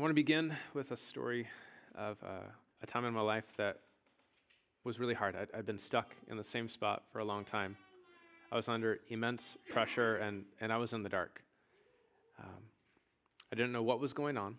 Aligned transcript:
I 0.00 0.02
want 0.02 0.12
to 0.12 0.14
begin 0.14 0.56
with 0.72 0.92
a 0.92 0.96
story 0.96 1.46
of 1.94 2.16
uh, 2.24 2.48
a 2.82 2.86
time 2.86 3.04
in 3.04 3.12
my 3.12 3.20
life 3.20 3.44
that 3.58 3.80
was 4.82 4.98
really 4.98 5.12
hard. 5.12 5.36
I'd, 5.36 5.48
I'd, 5.54 5.66
been 5.66 5.78
stuck 5.78 6.14
in 6.30 6.38
the 6.38 6.42
same 6.42 6.70
spot 6.70 7.02
for 7.12 7.18
a 7.18 7.24
long 7.26 7.44
time. 7.44 7.76
I 8.50 8.56
was 8.56 8.66
under 8.66 9.00
immense 9.10 9.58
pressure 9.68 10.16
and, 10.16 10.46
and 10.58 10.72
I 10.72 10.78
was 10.78 10.94
in 10.94 11.02
the 11.02 11.10
dark. 11.10 11.42
Um, 12.42 12.62
I 13.52 13.56
didn't 13.56 13.72
know 13.72 13.82
what 13.82 14.00
was 14.00 14.14
going 14.14 14.38
on. 14.38 14.56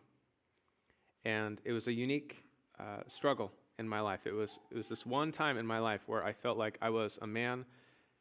And 1.26 1.60
it 1.66 1.72
was 1.72 1.88
a 1.88 1.92
unique 1.92 2.44
uh, 2.80 3.02
struggle 3.08 3.52
in 3.80 3.90
my 3.90 4.00
life. 4.00 4.28
It 4.28 4.34
was, 4.34 4.60
it 4.70 4.78
was 4.78 4.90
this 4.90 5.08
one 5.08 5.32
time 5.32 5.58
in 5.58 5.66
my 5.66 5.80
life 5.80 6.02
where 6.06 6.24
I 6.24 6.34
felt 6.34 6.60
like 6.60 6.78
I 6.84 6.92
was 6.92 7.18
a 7.20 7.26
man 7.26 7.66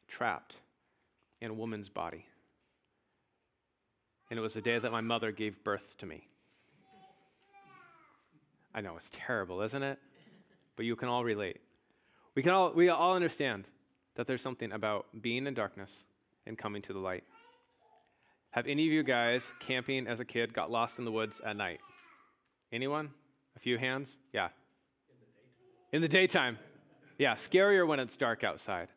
trapped 0.07 0.55
in 1.39 1.51
a 1.51 1.53
woman's 1.53 1.87
body. 1.87 2.25
And 4.31 4.39
it 4.39 4.41
was 4.41 4.55
the 4.55 4.61
day 4.61 4.79
that 4.79 4.91
my 4.91 5.01
mother 5.01 5.31
gave 5.31 5.63
birth 5.63 5.95
to 5.99 6.07
me. 6.07 6.25
I 8.73 8.81
know 8.81 8.95
it's 8.97 9.09
terrible, 9.11 9.61
isn't 9.61 9.83
it? 9.83 9.99
But 10.75 10.85
you 10.85 10.95
can 10.95 11.09
all 11.09 11.23
relate. 11.23 11.59
We 12.35 12.41
can 12.41 12.53
all 12.53 12.73
we 12.73 12.89
all 12.89 13.15
understand 13.15 13.65
that 14.15 14.27
there's 14.27 14.41
something 14.41 14.71
about 14.71 15.05
being 15.21 15.47
in 15.47 15.53
darkness 15.53 15.91
and 16.45 16.57
coming 16.57 16.81
to 16.83 16.93
the 16.93 16.99
light. 16.99 17.23
Have 18.51 18.67
any 18.67 18.85
of 18.85 18.91
you 18.91 19.03
guys 19.03 19.45
camping 19.59 20.07
as 20.07 20.19
a 20.19 20.25
kid 20.25 20.53
got 20.53 20.69
lost 20.69 20.99
in 20.99 21.05
the 21.05 21.11
woods 21.11 21.41
at 21.45 21.55
night? 21.55 21.79
Anyone? 22.73 23.11
A 23.55 23.59
few 23.59 23.77
hands? 23.77 24.17
Yeah. 24.33 24.49
In 25.93 26.01
the 26.01 26.07
daytime. 26.07 26.55
In 26.55 26.57
the 26.57 26.57
daytime. 26.57 26.57
Yeah, 27.17 27.35
scarier 27.35 27.87
when 27.87 27.99
it's 27.99 28.17
dark 28.17 28.43
outside. 28.43 28.89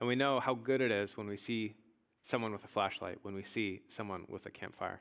And 0.00 0.08
we 0.08 0.14
know 0.14 0.38
how 0.38 0.54
good 0.54 0.80
it 0.80 0.90
is 0.90 1.16
when 1.16 1.26
we 1.26 1.36
see 1.36 1.74
someone 2.22 2.52
with 2.52 2.64
a 2.64 2.68
flashlight, 2.68 3.18
when 3.22 3.34
we 3.34 3.42
see 3.42 3.80
someone 3.88 4.24
with 4.28 4.46
a 4.46 4.50
campfire. 4.50 5.00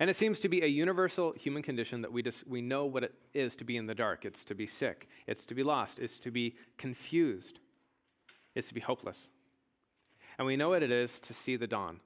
And 0.00 0.08
it 0.08 0.16
seems 0.16 0.40
to 0.40 0.48
be 0.48 0.62
a 0.62 0.66
universal 0.66 1.32
human 1.32 1.62
condition 1.62 2.00
that 2.00 2.10
we, 2.10 2.22
just, 2.22 2.48
we 2.48 2.62
know 2.62 2.86
what 2.86 3.04
it 3.04 3.14
is 3.34 3.54
to 3.56 3.64
be 3.64 3.76
in 3.76 3.86
the 3.86 3.94
dark. 3.94 4.24
It's 4.24 4.44
to 4.44 4.54
be 4.54 4.66
sick, 4.66 5.08
it's 5.26 5.44
to 5.46 5.54
be 5.54 5.62
lost, 5.62 5.98
it's 5.98 6.18
to 6.20 6.30
be 6.30 6.56
confused, 6.78 7.60
it's 8.54 8.68
to 8.68 8.74
be 8.74 8.80
hopeless. 8.80 9.28
And 10.38 10.46
we 10.46 10.56
know 10.56 10.70
what 10.70 10.82
it 10.82 10.90
is 10.90 11.20
to 11.20 11.34
see 11.34 11.56
the 11.56 11.66
dawn, 11.66 12.00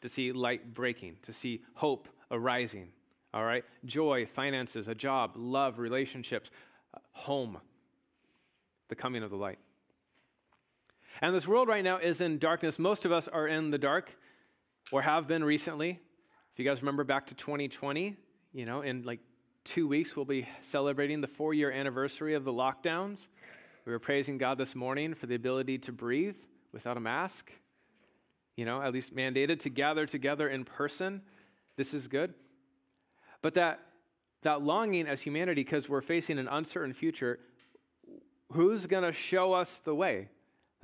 to 0.00 0.08
see 0.08 0.32
light 0.32 0.72
breaking, 0.72 1.18
to 1.24 1.34
see 1.34 1.62
hope 1.74 2.08
arising. 2.30 2.88
All 3.34 3.44
right? 3.44 3.64
Joy, 3.84 4.24
finances, 4.24 4.88
a 4.88 4.94
job, 4.94 5.32
love, 5.36 5.78
relationships, 5.78 6.50
uh, 6.94 7.00
home, 7.12 7.58
the 8.88 8.94
coming 8.94 9.22
of 9.22 9.30
the 9.30 9.36
light. 9.36 9.58
And 11.20 11.34
this 11.34 11.46
world 11.46 11.68
right 11.68 11.84
now 11.84 11.98
is 11.98 12.22
in 12.22 12.38
darkness. 12.38 12.78
Most 12.78 13.04
of 13.04 13.12
us 13.12 13.28
are 13.28 13.46
in 13.46 13.70
the 13.70 13.78
dark 13.78 14.10
or 14.90 15.02
have 15.02 15.28
been 15.28 15.44
recently. 15.44 16.00
If 16.54 16.60
you 16.60 16.64
guys 16.64 16.82
remember 16.82 17.02
back 17.02 17.26
to 17.26 17.34
2020, 17.34 18.14
you 18.52 18.64
know, 18.64 18.82
in 18.82 19.02
like 19.02 19.18
two 19.64 19.88
weeks, 19.88 20.14
we'll 20.14 20.24
be 20.24 20.46
celebrating 20.62 21.20
the 21.20 21.26
four 21.26 21.52
year 21.52 21.72
anniversary 21.72 22.34
of 22.34 22.44
the 22.44 22.52
lockdowns. 22.52 23.26
We 23.84 23.90
were 23.90 23.98
praising 23.98 24.38
God 24.38 24.56
this 24.56 24.76
morning 24.76 25.14
for 25.14 25.26
the 25.26 25.34
ability 25.34 25.78
to 25.78 25.92
breathe 25.92 26.36
without 26.72 26.96
a 26.96 27.00
mask, 27.00 27.50
you 28.54 28.64
know, 28.64 28.80
at 28.80 28.92
least 28.92 29.16
mandated 29.16 29.58
to 29.62 29.68
gather 29.68 30.06
together 30.06 30.48
in 30.48 30.64
person. 30.64 31.22
This 31.74 31.92
is 31.92 32.06
good. 32.06 32.34
But 33.42 33.54
that, 33.54 33.80
that 34.42 34.62
longing 34.62 35.08
as 35.08 35.20
humanity, 35.20 35.64
because 35.64 35.88
we're 35.88 36.02
facing 36.02 36.38
an 36.38 36.46
uncertain 36.46 36.92
future, 36.92 37.40
who's 38.52 38.86
going 38.86 39.02
to 39.02 39.12
show 39.12 39.54
us 39.54 39.80
the 39.80 39.94
way? 39.94 40.28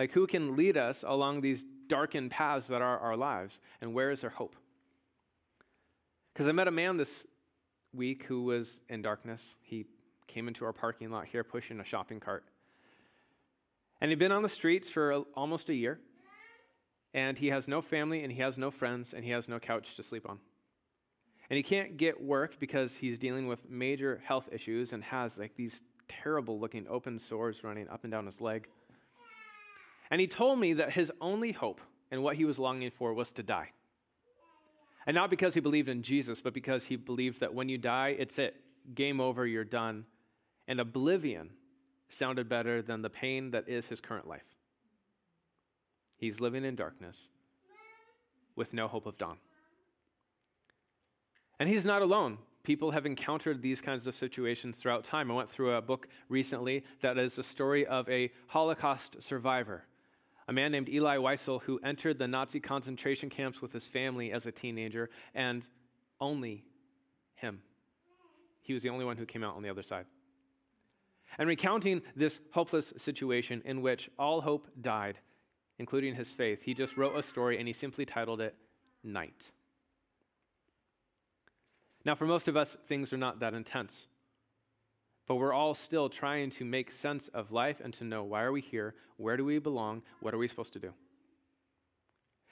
Like, 0.01 0.11
who 0.11 0.27
can 0.27 0.57
lead 0.57 0.77
us 0.77 1.05
along 1.07 1.43
these 1.43 1.65
darkened 1.87 2.33
paths 2.33 2.67
that 2.67 2.83
are 2.83 2.99
our 2.99 3.17
lives? 3.17 3.61
And 3.81 3.95
where 3.95 4.11
is 4.11 4.25
our 4.25 4.31
hope? 4.31 4.57
Because 6.33 6.49
I 6.49 6.53
met 6.53 6.69
a 6.69 6.73
man 6.73 6.97
this 6.97 7.27
week 7.93 8.25
who 8.25 8.45
was 8.45 8.81
in 8.89 9.03
darkness. 9.03 9.57
He 9.63 9.87
came 10.27 10.49
into 10.49 10.65
our 10.65 10.73
parking 10.73 11.11
lot 11.11 11.27
here 11.27 11.43
pushing 11.43 11.81
a 11.81 11.85
shopping 11.85 12.21
cart. 12.21 12.45
And 14.01 14.11
he'd 14.11 14.19
been 14.19 14.33
on 14.33 14.43
the 14.43 14.49
streets 14.49 14.89
for 14.89 15.11
a, 15.11 15.21
almost 15.35 15.69
a 15.69 15.75
year. 15.75 15.99
And 17.13 17.37
he 17.37 17.49
has 17.49 17.67
no 17.67 17.83
family 17.83 18.23
and 18.23 18.33
he 18.33 18.41
has 18.41 18.57
no 18.57 18.71
friends 18.71 19.13
and 19.13 19.25
he 19.25 19.31
has 19.33 19.49
no 19.49 19.59
couch 19.59 19.97
to 19.97 20.03
sleep 20.03 20.29
on. 20.29 20.39
And 21.51 21.57
he 21.57 21.65
can't 21.65 21.97
get 21.97 22.23
work 22.23 22.61
because 22.61 22.95
he's 22.95 23.19
dealing 23.19 23.49
with 23.49 23.69
major 23.69 24.23
health 24.25 24.49
issues 24.53 24.93
and 24.93 25.03
has 25.03 25.37
like 25.37 25.57
these 25.57 25.83
terrible 26.09 26.61
looking 26.61 26.87
open 26.89 27.19
sores 27.19 27.65
running 27.65 27.89
up 27.89 28.05
and 28.05 28.13
down 28.13 28.27
his 28.27 28.41
leg. 28.41 28.69
And 30.13 30.21
he 30.21 30.29
told 30.29 30.61
me 30.61 30.75
that 30.75 30.93
his 30.93 31.11
only 31.21 31.51
hope 31.51 31.81
and 32.13 32.23
what 32.23 32.37
he 32.37 32.45
was 32.45 32.59
longing 32.59 32.91
for 32.91 33.13
was 33.13 33.33
to 33.33 33.43
die. 33.43 33.71
And 35.11 35.17
not 35.17 35.29
because 35.29 35.55
he 35.55 35.61
believed 35.61 35.89
in 35.89 36.05
Jesus, 36.05 36.41
but 36.41 36.55
because 36.55 36.85
he 36.85 36.95
believed 36.95 37.41
that 37.41 37.53
when 37.53 37.69
you 37.69 37.79
die, 37.79 38.15
it's 38.17 38.39
it. 38.39 38.55
Game 38.95 39.21
over, 39.21 39.45
you're 39.45 39.65
done. 39.65 40.05
And 40.69 40.79
oblivion 40.79 41.51
sounded 42.09 42.49
better 42.49 42.81
than 42.81 43.03
the 43.03 43.11
pain 43.11 43.51
that 43.51 43.69
is 43.69 43.87
his 43.87 44.01
current 44.01 44.29
life. 44.29 44.47
He's 46.17 46.39
living 46.39 46.65
in 46.65 46.77
darkness 46.77 47.17
with 48.55 48.73
no 48.73 48.87
hope 48.87 49.07
of 49.07 49.19
dawn. 49.19 49.39
And 51.59 51.69
he's 51.69 51.85
not 51.85 52.03
alone. 52.03 52.39
People 52.63 52.93
have 52.93 53.05
encountered 53.05 53.61
these 53.61 53.81
kinds 53.81 54.07
of 54.07 54.15
situations 54.15 54.77
throughout 54.77 55.03
time. 55.03 55.29
I 55.29 55.35
went 55.35 55.51
through 55.51 55.75
a 55.75 55.83
book 55.83 56.07
recently 56.29 56.85
that 57.01 57.19
is 57.19 57.35
the 57.35 57.43
story 57.43 57.85
of 57.85 58.09
a 58.09 58.31
Holocaust 58.47 59.21
survivor 59.21 59.83
a 60.51 60.53
man 60.53 60.73
named 60.73 60.89
Elie 60.89 61.17
Wiesel 61.17 61.63
who 61.63 61.79
entered 61.85 62.19
the 62.19 62.27
Nazi 62.27 62.59
concentration 62.59 63.31
camps 63.31 63.63
with 63.63 63.73
his 63.73 63.87
family 63.87 64.33
as 64.33 64.47
a 64.47 64.53
teenager, 64.53 65.09
and 65.33 65.65
only 66.21 66.65
him. 67.37 67.63
He 68.61 68.75
was 68.75 68.83
the 68.83 68.89
only 68.89 69.05
one 69.05 69.17
who 69.17 69.27
came 69.27 69.45
out 69.45 69.55
on 69.55 69.63
the 69.63 69.71
other 69.71 69.85
side. 69.85 70.07
And 71.39 71.49
recounting 71.49 72.03
this 72.17 72.41
hopeless 72.51 72.93
situation 72.97 73.63
in 73.65 73.81
which 73.81 74.11
all 74.19 74.41
hope 74.41 74.67
died, 74.81 75.19
including 75.79 76.17
his 76.17 76.33
faith, 76.33 76.63
he 76.65 76.75
just 76.75 76.97
wrote 76.97 77.17
a 77.17 77.23
story 77.23 77.57
and 77.59 77.69
he 77.69 77.73
simply 77.73 78.05
titled 78.05 78.41
it 78.41 78.57
Night. 79.05 79.53
Now, 82.05 82.17
for 82.17 82.27
most 82.27 82.49
of 82.49 82.57
us, 82.57 82.77
things 82.89 83.13
are 83.13 83.19
not 83.19 83.39
that 83.39 83.55
intense 83.55 84.09
but 85.31 85.37
we're 85.37 85.53
all 85.53 85.75
still 85.75 86.09
trying 86.09 86.51
to 86.51 86.65
make 86.65 86.91
sense 86.91 87.29
of 87.29 87.53
life 87.53 87.81
and 87.85 87.95
to 87.95 88.03
know 88.03 88.25
why 88.25 88.43
are 88.43 88.51
we 88.51 88.61
here, 88.61 88.97
where 89.17 89.37
do 89.37 89.45
we 89.45 89.61
belong, 89.61 90.03
what 90.19 90.35
are 90.35 90.39
we 90.39 90.49
supposed 90.49 90.73
to 90.73 90.81
do. 90.81 90.93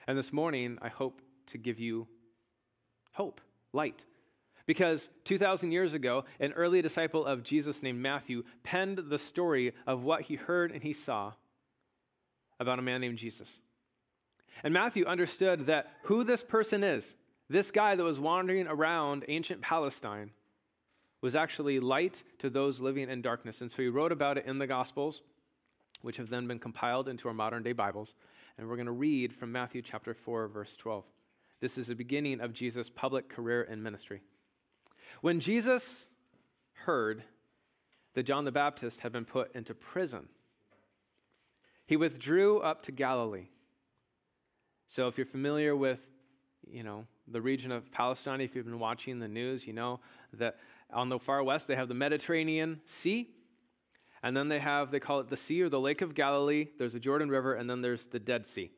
And 0.06 0.16
this 0.16 0.32
morning, 0.32 0.78
I 0.80 0.86
hope 0.86 1.20
to 1.48 1.58
give 1.58 1.80
you 1.80 2.06
hope, 3.10 3.40
light. 3.72 4.04
Because 4.64 5.08
2,000 5.24 5.72
years 5.72 5.92
ago, 5.92 6.24
an 6.38 6.52
early 6.52 6.80
disciple 6.80 7.26
of 7.26 7.42
Jesus 7.42 7.82
named 7.82 7.98
Matthew 7.98 8.44
penned 8.62 8.98
the 9.08 9.18
story 9.18 9.72
of 9.84 10.04
what 10.04 10.22
he 10.22 10.36
heard 10.36 10.70
and 10.70 10.80
he 10.80 10.92
saw 10.92 11.32
about 12.60 12.78
a 12.78 12.82
man 12.82 13.00
named 13.00 13.18
Jesus. 13.18 13.58
And 14.62 14.72
Matthew 14.72 15.04
understood 15.04 15.66
that 15.66 15.90
who 16.04 16.22
this 16.22 16.44
person 16.44 16.84
is, 16.84 17.16
this 17.50 17.72
guy 17.72 17.96
that 17.96 18.04
was 18.04 18.20
wandering 18.20 18.68
around 18.68 19.24
ancient 19.26 19.62
Palestine, 19.62 20.30
was 21.20 21.34
actually 21.34 21.80
light 21.80 22.22
to 22.38 22.48
those 22.48 22.80
living 22.80 23.08
in 23.08 23.22
darkness. 23.22 23.60
And 23.60 23.70
so 23.70 23.82
he 23.82 23.88
wrote 23.88 24.12
about 24.12 24.38
it 24.38 24.46
in 24.46 24.58
the 24.58 24.66
Gospels, 24.66 25.22
which 26.02 26.16
have 26.16 26.28
then 26.28 26.46
been 26.46 26.58
compiled 26.58 27.08
into 27.08 27.28
our 27.28 27.34
modern 27.34 27.62
day 27.62 27.72
Bibles. 27.72 28.14
And 28.56 28.68
we're 28.68 28.76
going 28.76 28.86
to 28.86 28.92
read 28.92 29.34
from 29.34 29.52
Matthew 29.52 29.82
chapter 29.82 30.14
4, 30.14 30.48
verse 30.48 30.76
12. 30.76 31.04
This 31.60 31.76
is 31.76 31.88
the 31.88 31.94
beginning 31.94 32.40
of 32.40 32.52
Jesus' 32.52 32.88
public 32.88 33.28
career 33.28 33.66
and 33.68 33.82
ministry. 33.82 34.22
When 35.20 35.40
Jesus 35.40 36.06
heard 36.84 37.24
that 38.14 38.22
John 38.22 38.44
the 38.44 38.52
Baptist 38.52 39.00
had 39.00 39.12
been 39.12 39.24
put 39.24 39.54
into 39.54 39.74
prison, 39.74 40.28
he 41.86 41.96
withdrew 41.96 42.60
up 42.60 42.82
to 42.84 42.92
Galilee. 42.92 43.48
So 44.88 45.08
if 45.08 45.18
you're 45.18 45.26
familiar 45.26 45.74
with, 45.74 46.00
you 46.66 46.82
know, 46.82 47.06
the 47.26 47.40
region 47.40 47.72
of 47.72 47.90
Palestine, 47.90 48.40
if 48.40 48.54
you've 48.54 48.64
been 48.64 48.78
watching 48.78 49.18
the 49.18 49.28
news, 49.28 49.66
you 49.66 49.72
know 49.72 50.00
that 50.34 50.56
on 50.92 51.08
the 51.08 51.18
far 51.18 51.42
west, 51.42 51.66
they 51.66 51.76
have 51.76 51.88
the 51.88 51.94
Mediterranean 51.94 52.80
Sea. 52.86 53.30
And 54.22 54.36
then 54.36 54.48
they 54.48 54.58
have, 54.58 54.90
they 54.90 55.00
call 55.00 55.20
it 55.20 55.28
the 55.28 55.36
Sea 55.36 55.62
or 55.62 55.68
the 55.68 55.80
Lake 55.80 56.02
of 56.02 56.14
Galilee. 56.14 56.68
There's 56.78 56.94
the 56.94 57.00
Jordan 57.00 57.28
River, 57.28 57.54
and 57.54 57.70
then 57.70 57.82
there's 57.82 58.06
the 58.06 58.18
Dead 58.18 58.46
Sea. 58.46 58.70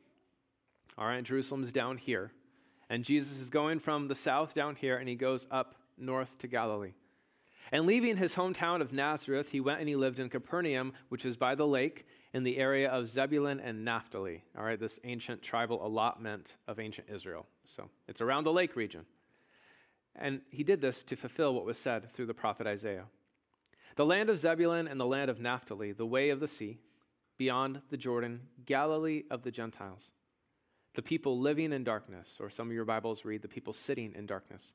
All 0.97 1.07
right, 1.07 1.23
Jerusalem's 1.23 1.71
down 1.71 1.97
here. 1.97 2.31
And 2.89 3.03
Jesus 3.03 3.39
is 3.39 3.49
going 3.49 3.79
from 3.79 4.07
the 4.07 4.15
south 4.15 4.53
down 4.53 4.75
here, 4.75 4.97
and 4.97 5.09
he 5.09 5.15
goes 5.15 5.47
up 5.49 5.75
north 5.97 6.37
to 6.39 6.47
Galilee. 6.47 6.93
And 7.71 7.85
leaving 7.85 8.17
his 8.17 8.35
hometown 8.35 8.81
of 8.81 8.91
Nazareth, 8.91 9.49
he 9.49 9.61
went 9.61 9.79
and 9.79 9.87
he 9.87 9.95
lived 9.95 10.19
in 10.19 10.29
Capernaum, 10.29 10.93
which 11.09 11.25
is 11.25 11.37
by 11.37 11.55
the 11.55 11.65
lake 11.65 12.05
in 12.33 12.43
the 12.43 12.57
area 12.57 12.89
of 12.89 13.07
Zebulun 13.07 13.61
and 13.61 13.85
Naphtali. 13.85 14.43
All 14.57 14.63
right, 14.63 14.79
this 14.79 14.99
ancient 15.05 15.41
tribal 15.41 15.85
allotment 15.85 16.53
of 16.67 16.79
ancient 16.79 17.07
Israel. 17.09 17.45
So 17.65 17.89
it's 18.07 18.19
around 18.19 18.43
the 18.43 18.51
lake 18.51 18.75
region. 18.75 19.05
And 20.15 20.41
he 20.51 20.63
did 20.63 20.81
this 20.81 21.03
to 21.03 21.15
fulfill 21.15 21.53
what 21.53 21.65
was 21.65 21.77
said 21.77 22.11
through 22.11 22.25
the 22.25 22.33
prophet 22.33 22.67
Isaiah. 22.67 23.05
The 23.95 24.05
land 24.05 24.29
of 24.29 24.37
Zebulun 24.37 24.87
and 24.87 24.99
the 24.99 25.05
land 25.05 25.29
of 25.29 25.39
Naphtali, 25.39 25.91
the 25.91 26.05
way 26.05 26.29
of 26.29 26.39
the 26.39 26.47
sea, 26.47 26.79
beyond 27.37 27.81
the 27.89 27.97
Jordan, 27.97 28.41
Galilee 28.65 29.23
of 29.31 29.43
the 29.43 29.51
Gentiles. 29.51 30.11
The 30.93 31.01
people 31.01 31.39
living 31.39 31.71
in 31.71 31.83
darkness, 31.83 32.37
or 32.39 32.49
some 32.49 32.67
of 32.67 32.73
your 32.73 32.85
Bibles 32.85 33.25
read 33.25 33.41
the 33.41 33.47
people 33.47 33.73
sitting 33.73 34.13
in 34.13 34.25
darkness, 34.25 34.73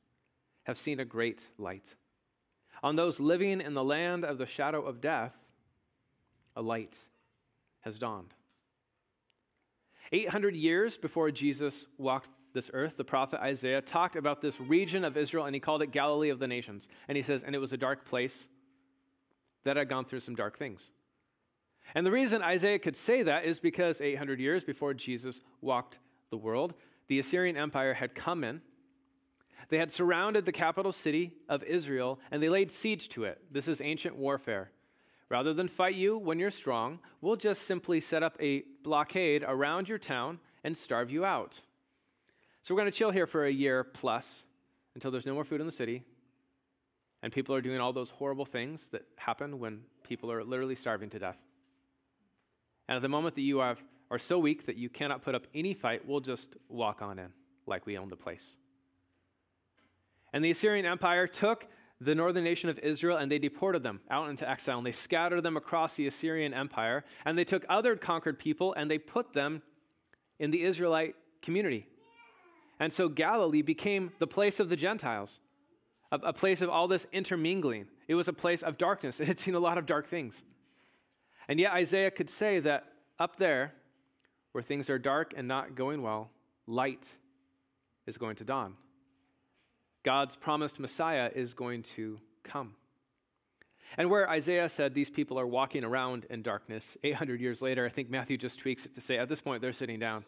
have 0.63 0.77
seen 0.77 0.99
a 0.99 1.05
great 1.05 1.41
light. 1.57 1.95
On 2.83 2.95
those 2.95 3.19
living 3.19 3.61
in 3.61 3.73
the 3.73 3.83
land 3.83 4.25
of 4.25 4.37
the 4.37 4.45
shadow 4.45 4.83
of 4.83 5.01
death, 5.01 5.35
a 6.55 6.61
light 6.61 6.95
has 7.81 7.97
dawned. 7.99 8.33
800 10.11 10.55
years 10.55 10.97
before 10.97 11.31
Jesus 11.31 11.85
walked 11.97 12.29
this 12.57 12.71
earth, 12.73 12.97
the 12.97 13.03
prophet 13.03 13.39
Isaiah 13.39 13.83
talked 13.83 14.15
about 14.15 14.41
this 14.41 14.59
region 14.59 15.05
of 15.05 15.15
Israel 15.15 15.45
and 15.45 15.53
he 15.53 15.59
called 15.59 15.83
it 15.83 15.91
Galilee 15.91 16.29
of 16.29 16.39
the 16.39 16.47
nations. 16.47 16.87
And 17.07 17.15
he 17.15 17.21
says, 17.21 17.43
and 17.43 17.53
it 17.53 17.59
was 17.59 17.71
a 17.71 17.77
dark 17.77 18.03
place 18.03 18.47
that 19.63 19.77
had 19.77 19.89
gone 19.89 20.05
through 20.05 20.21
some 20.21 20.33
dark 20.33 20.57
things. 20.57 20.89
And 21.93 22.03
the 22.03 22.11
reason 22.11 22.41
Isaiah 22.41 22.79
could 22.79 22.95
say 22.95 23.21
that 23.21 23.45
is 23.45 23.59
because 23.59 24.01
800 24.01 24.39
years 24.39 24.63
before 24.63 24.95
Jesus 24.95 25.39
walked 25.61 25.99
the 26.31 26.37
world, 26.37 26.73
the 27.09 27.19
Assyrian 27.19 27.57
Empire 27.57 27.93
had 27.93 28.15
come 28.15 28.43
in. 28.43 28.61
They 29.69 29.77
had 29.77 29.91
surrounded 29.91 30.45
the 30.45 30.51
capital 30.51 30.91
city 30.91 31.33
of 31.47 31.61
Israel 31.61 32.19
and 32.31 32.41
they 32.41 32.49
laid 32.49 32.71
siege 32.71 33.07
to 33.09 33.25
it. 33.25 33.39
This 33.51 33.67
is 33.67 33.81
ancient 33.81 34.15
warfare. 34.15 34.71
Rather 35.29 35.53
than 35.53 35.67
fight 35.67 35.93
you 35.93 36.17
when 36.17 36.39
you're 36.39 36.49
strong, 36.49 36.97
we'll 37.21 37.35
just 37.35 37.67
simply 37.67 38.01
set 38.01 38.23
up 38.23 38.35
a 38.39 38.63
blockade 38.83 39.45
around 39.47 39.87
your 39.87 39.99
town 39.99 40.39
and 40.63 40.75
starve 40.75 41.11
you 41.11 41.23
out. 41.23 41.61
So 42.63 42.73
we're 42.73 42.81
going 42.81 42.91
to 42.91 42.97
chill 42.97 43.11
here 43.11 43.27
for 43.27 43.45
a 43.45 43.51
year 43.51 43.83
plus 43.83 44.43
until 44.95 45.11
there's 45.11 45.25
no 45.25 45.33
more 45.33 45.45
food 45.45 45.61
in 45.61 45.67
the 45.67 45.71
city 45.71 46.03
and 47.23 47.33
people 47.33 47.55
are 47.55 47.61
doing 47.61 47.79
all 47.79 47.93
those 47.93 48.09
horrible 48.09 48.45
things 48.45 48.89
that 48.91 49.03
happen 49.15 49.59
when 49.59 49.81
people 50.03 50.31
are 50.31 50.43
literally 50.43 50.75
starving 50.75 51.09
to 51.09 51.19
death. 51.19 51.39
And 52.87 52.95
at 52.95 53.01
the 53.01 53.09
moment 53.09 53.35
that 53.35 53.41
you 53.41 53.59
have, 53.59 53.81
are 54.09 54.19
so 54.19 54.39
weak 54.39 54.65
that 54.67 54.77
you 54.77 54.89
cannot 54.89 55.21
put 55.21 55.35
up 55.35 55.45
any 55.53 55.73
fight, 55.73 56.07
we'll 56.07 56.21
just 56.21 56.55
walk 56.69 57.01
on 57.01 57.19
in 57.19 57.27
like 57.65 57.85
we 57.85 57.97
own 57.97 58.07
the 58.07 58.15
place. 58.15 58.57
And 60.31 60.43
the 60.43 60.51
Assyrian 60.51 60.85
Empire 60.85 61.27
took 61.27 61.67
the 61.99 62.15
northern 62.15 62.43
nation 62.43 62.69
of 62.69 62.79
Israel 62.79 63.17
and 63.17 63.29
they 63.29 63.39
deported 63.39 63.83
them 63.83 63.99
out 64.09 64.29
into 64.29 64.49
exile 64.49 64.77
and 64.77 64.85
they 64.85 64.91
scattered 64.91 65.41
them 65.41 65.57
across 65.57 65.95
the 65.95 66.07
Assyrian 66.07 66.53
Empire 66.53 67.03
and 67.25 67.37
they 67.37 67.43
took 67.43 67.65
other 67.67 67.95
conquered 67.95 68.37
people 68.37 68.73
and 68.73 68.89
they 68.89 68.99
put 68.99 69.33
them 69.33 69.61
in 70.39 70.51
the 70.51 70.63
Israelite 70.63 71.15
community. 71.41 71.87
And 72.79 72.93
so 72.93 73.09
Galilee 73.09 73.61
became 73.61 74.11
the 74.19 74.27
place 74.27 74.59
of 74.59 74.69
the 74.69 74.75
Gentiles, 74.75 75.39
a, 76.11 76.17
a 76.17 76.33
place 76.33 76.61
of 76.61 76.69
all 76.69 76.87
this 76.87 77.05
intermingling. 77.11 77.87
It 78.07 78.15
was 78.15 78.27
a 78.27 78.33
place 78.33 78.63
of 78.63 78.77
darkness. 78.77 79.19
It 79.21 79.27
had 79.27 79.39
seen 79.39 79.55
a 79.55 79.59
lot 79.59 79.77
of 79.77 79.85
dark 79.85 80.07
things. 80.07 80.41
And 81.47 81.59
yet 81.59 81.73
Isaiah 81.73 82.11
could 82.11 82.29
say 82.29 82.59
that 82.59 82.85
up 83.19 83.37
there, 83.37 83.73
where 84.51 84.63
things 84.63 84.89
are 84.89 84.99
dark 84.99 85.33
and 85.35 85.47
not 85.47 85.75
going 85.75 86.01
well, 86.01 86.29
light 86.65 87.05
is 88.05 88.17
going 88.17 88.35
to 88.37 88.43
dawn. 88.43 88.75
God's 90.03 90.35
promised 90.35 90.79
Messiah 90.79 91.29
is 91.33 91.53
going 91.53 91.83
to 91.95 92.19
come. 92.43 92.75
And 93.97 94.09
where 94.09 94.29
Isaiah 94.29 94.69
said 94.69 94.93
these 94.93 95.09
people 95.09 95.39
are 95.39 95.47
walking 95.47 95.83
around 95.83 96.25
in 96.29 96.41
darkness, 96.41 96.97
800 97.03 97.39
years 97.39 97.61
later, 97.61 97.85
I 97.85 97.89
think 97.89 98.09
Matthew 98.09 98.37
just 98.37 98.59
tweaks 98.59 98.85
it 98.85 98.95
to 98.95 99.01
say 99.01 99.17
at 99.17 99.29
this 99.29 99.41
point 99.41 99.61
they're 99.61 99.73
sitting 99.73 99.99
down. 99.99 100.25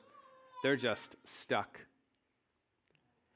They're 0.64 0.76
just 0.76 1.16
stuck. 1.26 1.80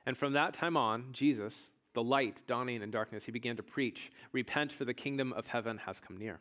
And 0.06 0.18
from 0.18 0.34
that 0.34 0.54
time 0.54 0.76
on, 0.76 1.06
Jesus, 1.12 1.68
the 1.94 2.04
light 2.04 2.42
dawning 2.48 2.82
in 2.82 2.92
darkness, 2.92 3.24
he 3.24 3.32
began 3.32 3.56
to 3.56 3.64
preach, 3.64 4.12
Repent, 4.32 4.72
for 4.72 4.86
the 4.86 4.94
kingdom 4.94 5.34
of 5.34 5.48
heaven 5.48 5.78
has 5.80 6.00
come 6.00 6.18
near. 6.18 6.40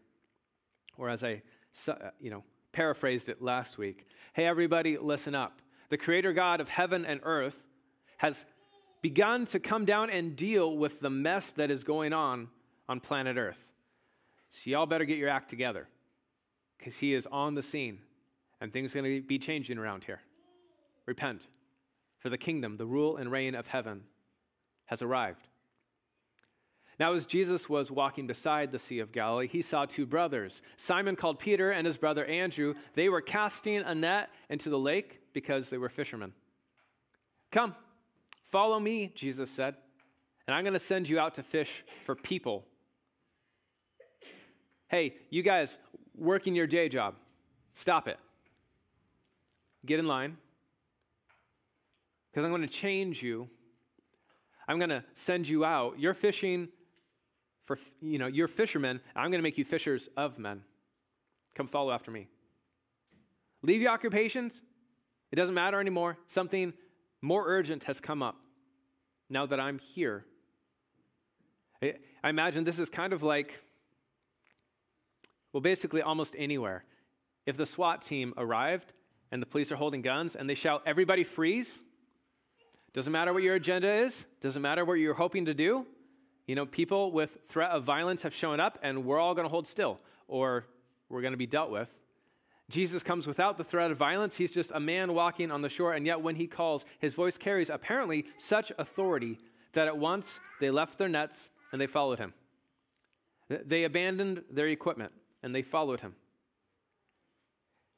Or 0.96 1.08
as 1.08 1.22
I 1.22 1.42
uh, 1.88 1.94
you 2.20 2.30
know, 2.30 2.44
paraphrased 2.72 3.28
it 3.28 3.40
last 3.40 3.78
week, 3.78 4.06
hey, 4.34 4.46
everybody, 4.46 4.98
listen 4.98 5.34
up. 5.34 5.60
The 5.90 5.98
creator 5.98 6.32
God 6.32 6.60
of 6.60 6.68
heaven 6.68 7.04
and 7.04 7.20
earth 7.22 7.62
has 8.18 8.44
begun 9.02 9.46
to 9.46 9.60
come 9.60 9.84
down 9.84 10.10
and 10.10 10.36
deal 10.36 10.76
with 10.76 11.00
the 11.00 11.10
mess 11.10 11.50
that 11.52 11.70
is 11.70 11.84
going 11.84 12.12
on 12.12 12.48
on 12.88 13.00
planet 13.00 13.36
Earth. 13.36 13.66
So, 14.50 14.70
y'all 14.70 14.86
better 14.86 15.04
get 15.04 15.18
your 15.18 15.28
act 15.28 15.50
together 15.50 15.88
because 16.78 16.96
he 16.96 17.14
is 17.14 17.26
on 17.26 17.54
the 17.54 17.62
scene 17.62 17.98
and 18.60 18.72
things 18.72 18.94
are 18.94 19.02
going 19.02 19.20
to 19.20 19.26
be 19.26 19.38
changing 19.38 19.76
around 19.76 20.04
here. 20.04 20.20
Repent, 21.06 21.42
for 22.22 22.30
the 22.30 22.38
kingdom, 22.38 22.76
the 22.76 22.86
rule 22.86 23.16
and 23.16 23.32
reign 23.32 23.56
of 23.56 23.66
heaven 23.66 24.04
has 24.86 25.02
arrived. 25.02 25.48
Now, 27.00 27.14
as 27.14 27.26
Jesus 27.26 27.68
was 27.68 27.90
walking 27.90 28.28
beside 28.28 28.70
the 28.70 28.78
Sea 28.78 29.00
of 29.00 29.10
Galilee, 29.10 29.48
he 29.48 29.60
saw 29.60 29.86
two 29.86 30.06
brothers, 30.06 30.62
Simon 30.76 31.16
called 31.16 31.40
Peter 31.40 31.72
and 31.72 31.84
his 31.84 31.96
brother 31.96 32.24
Andrew. 32.24 32.74
They 32.94 33.08
were 33.08 33.20
casting 33.20 33.78
a 33.78 33.94
net 33.94 34.30
into 34.48 34.70
the 34.70 34.78
lake 34.78 35.20
because 35.32 35.68
they 35.68 35.78
were 35.78 35.88
fishermen. 35.88 36.32
Come, 37.50 37.74
follow 38.44 38.78
me, 38.78 39.10
Jesus 39.16 39.50
said, 39.50 39.74
and 40.46 40.54
I'm 40.54 40.62
going 40.62 40.74
to 40.74 40.78
send 40.78 41.08
you 41.08 41.18
out 41.18 41.34
to 41.34 41.42
fish 41.42 41.82
for 42.04 42.14
people. 42.14 42.64
Hey, 44.86 45.16
you 45.28 45.42
guys 45.42 45.76
working 46.16 46.54
your 46.54 46.68
day 46.68 46.88
job, 46.88 47.16
stop 47.74 48.06
it. 48.06 48.18
Get 49.84 49.98
in 49.98 50.06
line 50.06 50.36
because 52.32 52.44
I'm 52.44 52.50
going 52.50 52.62
to 52.62 52.68
change 52.68 53.22
you. 53.22 53.48
I'm 54.66 54.78
going 54.78 54.90
to 54.90 55.04
send 55.14 55.46
you 55.46 55.64
out. 55.64 55.98
You're 55.98 56.14
fishing 56.14 56.68
for, 57.64 57.78
you 58.00 58.18
know, 58.18 58.26
you're 58.26 58.48
fishermen, 58.48 59.00
I'm 59.14 59.30
going 59.30 59.38
to 59.38 59.42
make 59.42 59.58
you 59.58 59.64
fishers 59.64 60.08
of 60.16 60.38
men. 60.38 60.62
Come 61.54 61.68
follow 61.68 61.92
after 61.92 62.10
me. 62.10 62.28
Leave 63.62 63.80
your 63.80 63.92
occupations. 63.92 64.60
It 65.30 65.36
doesn't 65.36 65.54
matter 65.54 65.80
anymore. 65.80 66.18
Something 66.26 66.72
more 67.20 67.44
urgent 67.46 67.84
has 67.84 68.00
come 68.00 68.22
up 68.22 68.36
now 69.30 69.46
that 69.46 69.60
I'm 69.60 69.78
here. 69.78 70.24
I 71.82 72.28
imagine 72.28 72.64
this 72.64 72.78
is 72.78 72.88
kind 72.88 73.12
of 73.12 73.22
like, 73.22 73.60
well, 75.52 75.60
basically 75.60 76.02
almost 76.02 76.34
anywhere. 76.38 76.84
If 77.46 77.56
the 77.56 77.66
SWAT 77.66 78.02
team 78.02 78.34
arrived 78.36 78.92
and 79.30 79.40
the 79.40 79.46
police 79.46 79.72
are 79.72 79.76
holding 79.76 80.02
guns 80.02 80.36
and 80.36 80.48
they 80.48 80.54
shout, 80.54 80.82
everybody 80.86 81.24
freeze, 81.24 81.78
doesn't 82.94 83.12
matter 83.12 83.32
what 83.32 83.42
your 83.42 83.54
agenda 83.54 83.90
is, 83.90 84.26
doesn't 84.40 84.62
matter 84.62 84.84
what 84.84 84.94
you're 84.94 85.14
hoping 85.14 85.46
to 85.46 85.54
do, 85.54 85.86
you 86.46 86.54
know, 86.54 86.66
people 86.66 87.12
with 87.12 87.38
threat 87.46 87.70
of 87.70 87.84
violence 87.84 88.22
have 88.22 88.34
shown 88.34 88.60
up 88.60 88.78
and 88.82 89.04
we're 89.04 89.18
all 89.18 89.34
going 89.34 89.44
to 89.44 89.50
hold 89.50 89.66
still 89.66 89.98
or 90.28 90.66
we're 91.08 91.22
going 91.22 91.32
to 91.32 91.38
be 91.38 91.46
dealt 91.46 91.70
with. 91.70 91.90
Jesus 92.68 93.02
comes 93.02 93.26
without 93.26 93.58
the 93.58 93.64
threat 93.64 93.90
of 93.90 93.98
violence. 93.98 94.36
He's 94.36 94.52
just 94.52 94.72
a 94.74 94.80
man 94.80 95.12
walking 95.12 95.50
on 95.50 95.60
the 95.60 95.68
shore, 95.68 95.92
and 95.92 96.06
yet 96.06 96.22
when 96.22 96.36
he 96.36 96.46
calls, 96.46 96.86
his 97.00 97.14
voice 97.14 97.36
carries 97.36 97.68
apparently 97.68 98.24
such 98.38 98.72
authority 98.78 99.38
that 99.72 99.88
at 99.88 99.98
once 99.98 100.40
they 100.58 100.70
left 100.70 100.96
their 100.98 101.08
nets 101.08 101.50
and 101.70 101.80
they 101.80 101.86
followed 101.86 102.18
him. 102.18 102.32
They 103.48 103.84
abandoned 103.84 104.44
their 104.50 104.68
equipment 104.68 105.12
and 105.42 105.54
they 105.54 105.62
followed 105.62 106.00
him. 106.00 106.14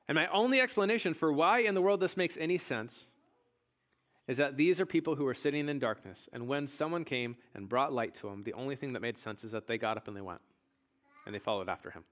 And 0.08 0.16
my 0.16 0.26
only 0.28 0.60
explanation 0.60 1.14
for 1.14 1.32
why 1.32 1.60
in 1.60 1.74
the 1.74 1.82
world 1.82 2.00
this 2.00 2.16
makes 2.16 2.36
any 2.36 2.58
sense 2.58 3.06
is 4.26 4.38
that 4.38 4.56
these 4.56 4.80
are 4.80 4.86
people 4.86 5.14
who 5.16 5.24
were 5.24 5.34
sitting 5.34 5.68
in 5.68 5.78
darkness. 5.78 6.28
And 6.32 6.48
when 6.48 6.66
someone 6.66 7.04
came 7.04 7.36
and 7.54 7.68
brought 7.68 7.92
light 7.92 8.14
to 8.16 8.28
them, 8.28 8.42
the 8.42 8.54
only 8.54 8.76
thing 8.76 8.94
that 8.94 9.00
made 9.00 9.18
sense 9.18 9.44
is 9.44 9.52
that 9.52 9.66
they 9.66 9.76
got 9.76 9.96
up 9.96 10.08
and 10.08 10.16
they 10.16 10.22
went, 10.22 10.40
and 11.26 11.34
they 11.34 11.38
followed 11.38 11.68
after 11.68 11.90
him. 11.90 12.04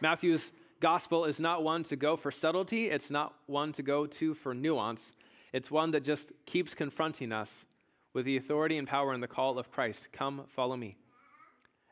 Matthew's 0.00 0.50
gospel 0.80 1.26
is 1.26 1.38
not 1.38 1.62
one 1.62 1.84
to 1.84 1.96
go 1.96 2.16
for 2.16 2.30
subtlety, 2.30 2.86
it's 2.90 3.10
not 3.10 3.34
one 3.46 3.72
to 3.72 3.82
go 3.82 4.06
to 4.06 4.34
for 4.34 4.54
nuance. 4.54 5.12
It's 5.52 5.70
one 5.70 5.90
that 5.92 6.04
just 6.04 6.32
keeps 6.46 6.74
confronting 6.74 7.32
us 7.32 7.66
with 8.12 8.24
the 8.24 8.36
authority 8.36 8.78
and 8.78 8.86
power 8.86 9.12
and 9.12 9.22
the 9.22 9.28
call 9.28 9.58
of 9.58 9.70
Christ 9.70 10.08
Come, 10.12 10.44
follow 10.48 10.76
me. 10.76 10.96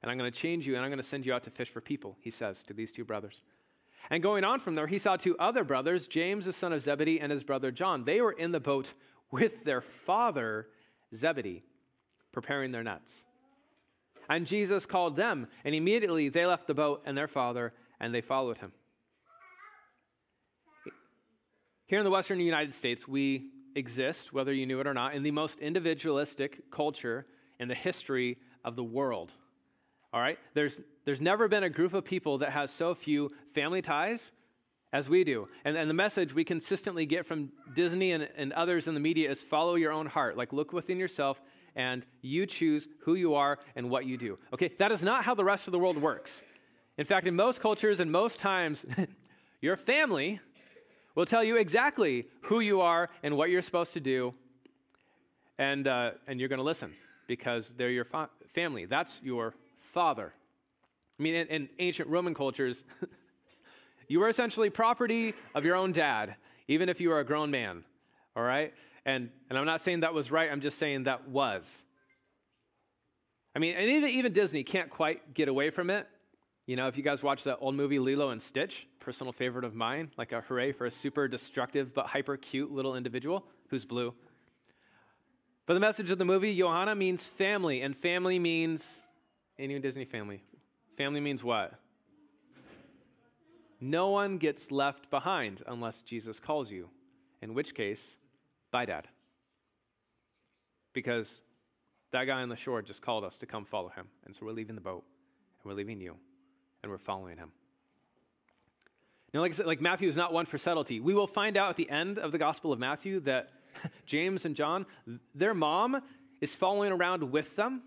And 0.03 0.11
I'm 0.11 0.19
going 0.19 0.31
to 0.31 0.39
change 0.39 0.67
you, 0.67 0.77
and 0.77 0.85
I'm 0.85 0.91
going 0.91 1.03
to 1.03 1.09
send 1.09 1.27
you 1.27 1.35
out 1.35 1.43
to 1.45 1.51
fish 1.51 1.69
for 1.69 1.81
people, 1.81 2.17
he 2.21 2.31
says 2.31 2.63
to 2.65 2.73
these 2.73 2.93
two 2.93 3.05
brothers. 3.05 3.43
And 4.11 4.23
going 4.23 4.45
on 4.45 4.61
from 4.61 4.75
there, 4.75 4.87
he 4.87 4.99
saw 4.99 5.17
two 5.17 5.37
other 5.39 5.65
brothers, 5.65 6.09
James, 6.09 6.47
the 6.47 6.53
son 6.53 6.73
of 6.73 6.83
Zebedee, 6.83 7.21
and 7.21 7.31
his 7.31 7.45
brother 7.45 7.71
John. 7.71 8.03
They 8.03 8.21
were 8.21 8.33
in 8.33 8.53
the 8.53 8.61
boat 8.61 8.95
with 9.31 9.65
their 9.65 9.81
father, 9.81 10.69
Zebedee, 11.15 11.65
preparing 12.33 12.73
their 12.73 12.83
nets. 12.83 13.25
And 14.31 14.47
Jesus 14.47 14.87
called 14.87 15.17
them, 15.17 15.49
and 15.65 15.75
immediately 15.75 16.29
they 16.29 16.47
left 16.47 16.67
the 16.67 16.75
boat 16.75 17.03
and 17.05 17.17
their 17.17 17.29
father, 17.29 17.73
and 18.01 18.15
they 18.15 18.21
followed 18.21 18.59
him. 18.59 18.73
Here 21.87 21.99
in 21.99 22.05
the 22.05 22.11
Western 22.11 22.39
United 22.41 22.75
States, 22.75 23.09
we 23.09 23.51
exist, 23.75 24.33
whether 24.33 24.53
you 24.53 24.67
knew 24.67 24.81
it 24.81 24.87
or 24.87 24.93
not, 24.93 25.15
in 25.15 25.23
the 25.23 25.31
most 25.31 25.59
individualistic 25.59 26.71
culture 26.71 27.27
in 27.59 27.69
the 27.69 27.75
history 27.75 28.37
of 28.65 28.77
the 28.77 28.85
world. 28.85 29.33
All 30.13 30.21
right? 30.21 30.39
There's, 30.55 30.81
there's 31.05 31.21
never 31.21 31.49
been 31.49 31.65
a 31.65 31.71
group 31.71 31.95
of 31.95 32.05
people 32.05 32.39
that 32.39 32.51
has 32.51 32.71
so 32.71 32.95
few 32.95 33.31
family 33.53 33.83
ties 33.83 34.33
as 34.93 35.09
we 35.09 35.23
do. 35.23 35.49
And, 35.65 35.77
and 35.77 35.89
the 35.89 35.95
message 35.95 36.35
we 36.35 36.45
consistently 36.45 37.05
get 37.05 37.27
from 37.27 37.51
Disney 37.75 38.13
and, 38.13 38.29
and 38.37 38.53
others 38.55 38.89
in 38.89 38.95
the 38.95 39.01
media 39.01 39.31
is 39.31 39.43
follow 39.43 39.75
your 39.75 39.93
own 39.93 40.07
heart. 40.07 40.37
Like, 40.37 40.53
look 40.53 40.73
within 40.73 40.99
yourself 40.99 41.41
and 41.77 42.07
you 42.23 42.47
choose 42.47 42.89
who 43.01 43.15
you 43.15 43.35
are 43.35 43.59
and 43.77 43.91
what 43.91 44.07
you 44.07 44.17
do. 44.17 44.39
Okay? 44.53 44.71
That 44.79 44.93
is 44.93 45.03
not 45.03 45.25
how 45.25 45.35
the 45.35 45.45
rest 45.45 45.69
of 45.69 45.73
the 45.73 45.79
world 45.79 45.99
works. 45.99 46.43
In 46.97 47.05
fact, 47.05 47.27
in 47.27 47.37
most 47.37 47.61
cultures 47.61 48.01
and 48.01 48.11
most 48.11 48.41
times, 48.41 48.87
your 49.61 49.77
family 49.77 50.41
will 51.15 51.27
tell 51.27 51.45
you 51.45 51.57
exactly 51.57 52.27
who 52.43 52.61
you 52.61 52.81
are 52.81 53.11
and 53.23 53.37
what 53.37 53.51
you're 53.51 53.63
supposed 53.63 53.93
to 53.93 54.01
do. 54.01 54.35
and, 55.59 55.87
uh, 55.87 56.13
and 56.27 56.41
you're 56.41 56.49
going 56.49 56.59
to 56.59 56.65
listen 56.65 56.95
because 57.27 57.75
they're 57.77 57.91
your 57.91 58.05
fa- 58.05 58.31
family. 58.49 58.87
That's 58.87 59.21
your 59.23 59.55
father. 59.99 60.33
I 61.19 61.23
mean, 61.25 61.35
in, 61.35 61.47
in 61.49 61.69
ancient 61.81 62.09
Roman 62.09 62.33
cultures, 62.33 62.85
you 64.09 64.21
were 64.21 64.29
essentially 64.29 64.71
property 64.71 65.35
of 65.57 65.65
your 65.65 65.75
own 65.75 65.91
dad, 65.91 66.37
even 66.69 66.89
if 66.89 67.01
you 67.01 67.09
were 67.09 67.19
a 67.19 67.25
grown 67.25 67.51
man. 67.51 67.83
All 68.37 68.45
right? 68.45 68.73
And, 69.05 69.31
and 69.51 69.59
I'm 69.59 69.67
not 69.67 69.81
saying 69.81 70.01
that 70.01 70.15
was 70.15 70.31
right, 70.31 70.53
I'm 70.53 70.61
just 70.61 70.79
saying 70.79 71.03
that 71.05 71.27
was. 71.27 71.83
I 73.57 73.59
mean, 73.59 73.75
and 73.75 73.91
even, 73.91 74.11
even 74.11 74.33
Disney 74.33 74.63
can't 74.63 74.89
quite 74.89 75.35
get 75.35 75.49
away 75.49 75.71
from 75.71 75.91
it. 75.91 76.07
You 76.67 76.77
know, 76.77 76.87
if 76.87 76.97
you 76.97 77.03
guys 77.03 77.21
watch 77.25 77.43
that 77.43 77.59
old 77.61 77.75
movie 77.75 77.99
Lilo 77.99 78.31
and 78.31 78.41
Stitch, 78.41 78.87
personal 79.01 79.33
favorite 79.33 79.65
of 79.65 79.75
mine, 79.75 80.13
like 80.17 80.31
a 80.31 80.43
hooray 80.43 80.71
for 80.71 80.87
a 80.87 80.93
super 80.93 81.27
destructive 81.27 81.93
but 81.93 82.07
hyper 82.07 82.37
cute 82.37 82.71
little 82.71 82.95
individual 82.95 83.45
who's 83.67 83.85
blue. 83.85 84.15
But 85.67 85.75
the 85.75 85.81
message 85.81 86.13
of 86.13 86.19
the 86.19 86.25
movie, 86.25 86.57
Ohana 86.57 86.97
means 86.97 87.27
family, 87.27 87.81
and 87.81 87.97
family 87.97 88.39
means 88.39 88.87
any 89.59 89.79
Disney 89.79 90.05
family. 90.05 90.43
Family 90.97 91.21
means 91.21 91.43
what? 91.43 91.75
No 93.81 94.11
one 94.11 94.39
gets 94.39 94.71
left 94.71 95.11
behind 95.11 95.63
unless 95.67 96.03
Jesus 96.03 96.41
calls 96.41 96.71
you, 96.71 96.89
in 97.43 97.55
which 97.55 97.75
case, 97.75 98.17
bye, 98.73 98.85
Dad. 98.85 99.07
Because 100.93 101.43
that 102.11 102.25
guy 102.25 102.43
on 102.43 102.49
the 102.49 102.57
shore 102.57 102.83
just 102.83 103.03
called 103.03 103.25
us 103.25 103.39
to 103.39 103.47
come 103.47 103.65
follow 103.65 103.89
him. 103.89 104.09
And 104.27 104.35
so 104.35 104.47
we're 104.47 104.53
leaving 104.53 104.75
the 104.75 104.81
boat, 104.81 105.05
and 105.63 105.71
we're 105.71 105.77
leaving 105.77 106.01
you, 106.01 106.17
and 106.83 106.91
we're 106.91 106.99
following 106.99 107.37
him. 107.37 107.53
Now, 109.33 109.41
like 109.41 109.53
I 109.53 109.55
said, 109.55 109.67
like 109.67 109.81
Matthew 109.81 110.09
is 110.09 110.17
not 110.17 110.33
one 110.33 110.47
for 110.47 110.59
subtlety. 110.59 111.01
We 111.01 111.15
will 111.15 111.27
find 111.27 111.57
out 111.57 111.71
at 111.71 111.77
the 111.77 111.89
end 111.91 112.19
of 112.19 112.33
the 112.33 112.39
Gospel 112.39 112.73
of 112.73 112.79
Matthew 112.79 113.21
that 113.21 113.51
James 114.07 114.45
and 114.45 114.57
John, 114.57 114.87
their 115.35 115.55
mom 115.55 116.01
is 116.41 116.55
following 116.55 116.93
around 116.93 117.31
with 117.31 117.55
them, 117.55 117.83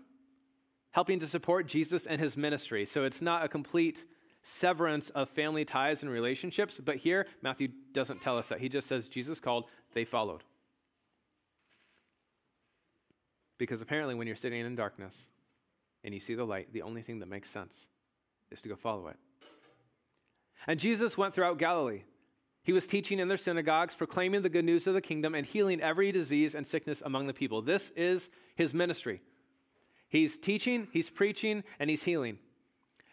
helping 0.92 1.18
to 1.18 1.26
support 1.26 1.66
Jesus 1.66 2.06
and 2.06 2.20
his 2.20 2.36
ministry. 2.36 2.86
So 2.86 3.04
it's 3.04 3.20
not 3.20 3.44
a 3.44 3.48
complete 3.48 4.04
severance 4.44 5.10
of 5.10 5.28
family 5.28 5.64
ties 5.64 6.02
and 6.02 6.10
relationships. 6.10 6.80
But 6.82 6.96
here, 6.96 7.26
Matthew 7.42 7.68
doesn't 7.92 8.22
tell 8.22 8.38
us 8.38 8.48
that. 8.48 8.60
He 8.60 8.68
just 8.68 8.86
says 8.86 9.08
Jesus 9.08 9.40
called, 9.40 9.64
they 9.94 10.04
followed. 10.04 10.42
Because 13.58 13.80
apparently, 13.80 14.14
when 14.14 14.26
you're 14.26 14.36
sitting 14.36 14.64
in 14.64 14.74
darkness 14.74 15.14
and 16.04 16.12
you 16.12 16.20
see 16.20 16.34
the 16.34 16.44
light, 16.44 16.72
the 16.72 16.82
only 16.82 17.02
thing 17.02 17.20
that 17.20 17.28
makes 17.28 17.48
sense 17.48 17.86
is 18.50 18.60
to 18.62 18.68
go 18.68 18.76
follow 18.76 19.08
it. 19.08 19.16
And 20.66 20.78
Jesus 20.78 21.16
went 21.16 21.34
throughout 21.34 21.58
Galilee. 21.58 22.02
He 22.64 22.72
was 22.72 22.86
teaching 22.86 23.18
in 23.18 23.28
their 23.28 23.36
synagogues, 23.36 23.94
proclaiming 23.94 24.42
the 24.42 24.48
good 24.48 24.64
news 24.64 24.86
of 24.86 24.94
the 24.94 25.00
kingdom, 25.00 25.34
and 25.34 25.46
healing 25.46 25.80
every 25.80 26.12
disease 26.12 26.54
and 26.54 26.66
sickness 26.66 27.02
among 27.04 27.26
the 27.26 27.32
people. 27.32 27.62
This 27.62 27.90
is 27.96 28.30
his 28.56 28.72
ministry. 28.72 29.20
He's 30.12 30.36
teaching, 30.36 30.88
he's 30.92 31.08
preaching, 31.08 31.64
and 31.80 31.88
he's 31.88 32.02
healing. 32.02 32.38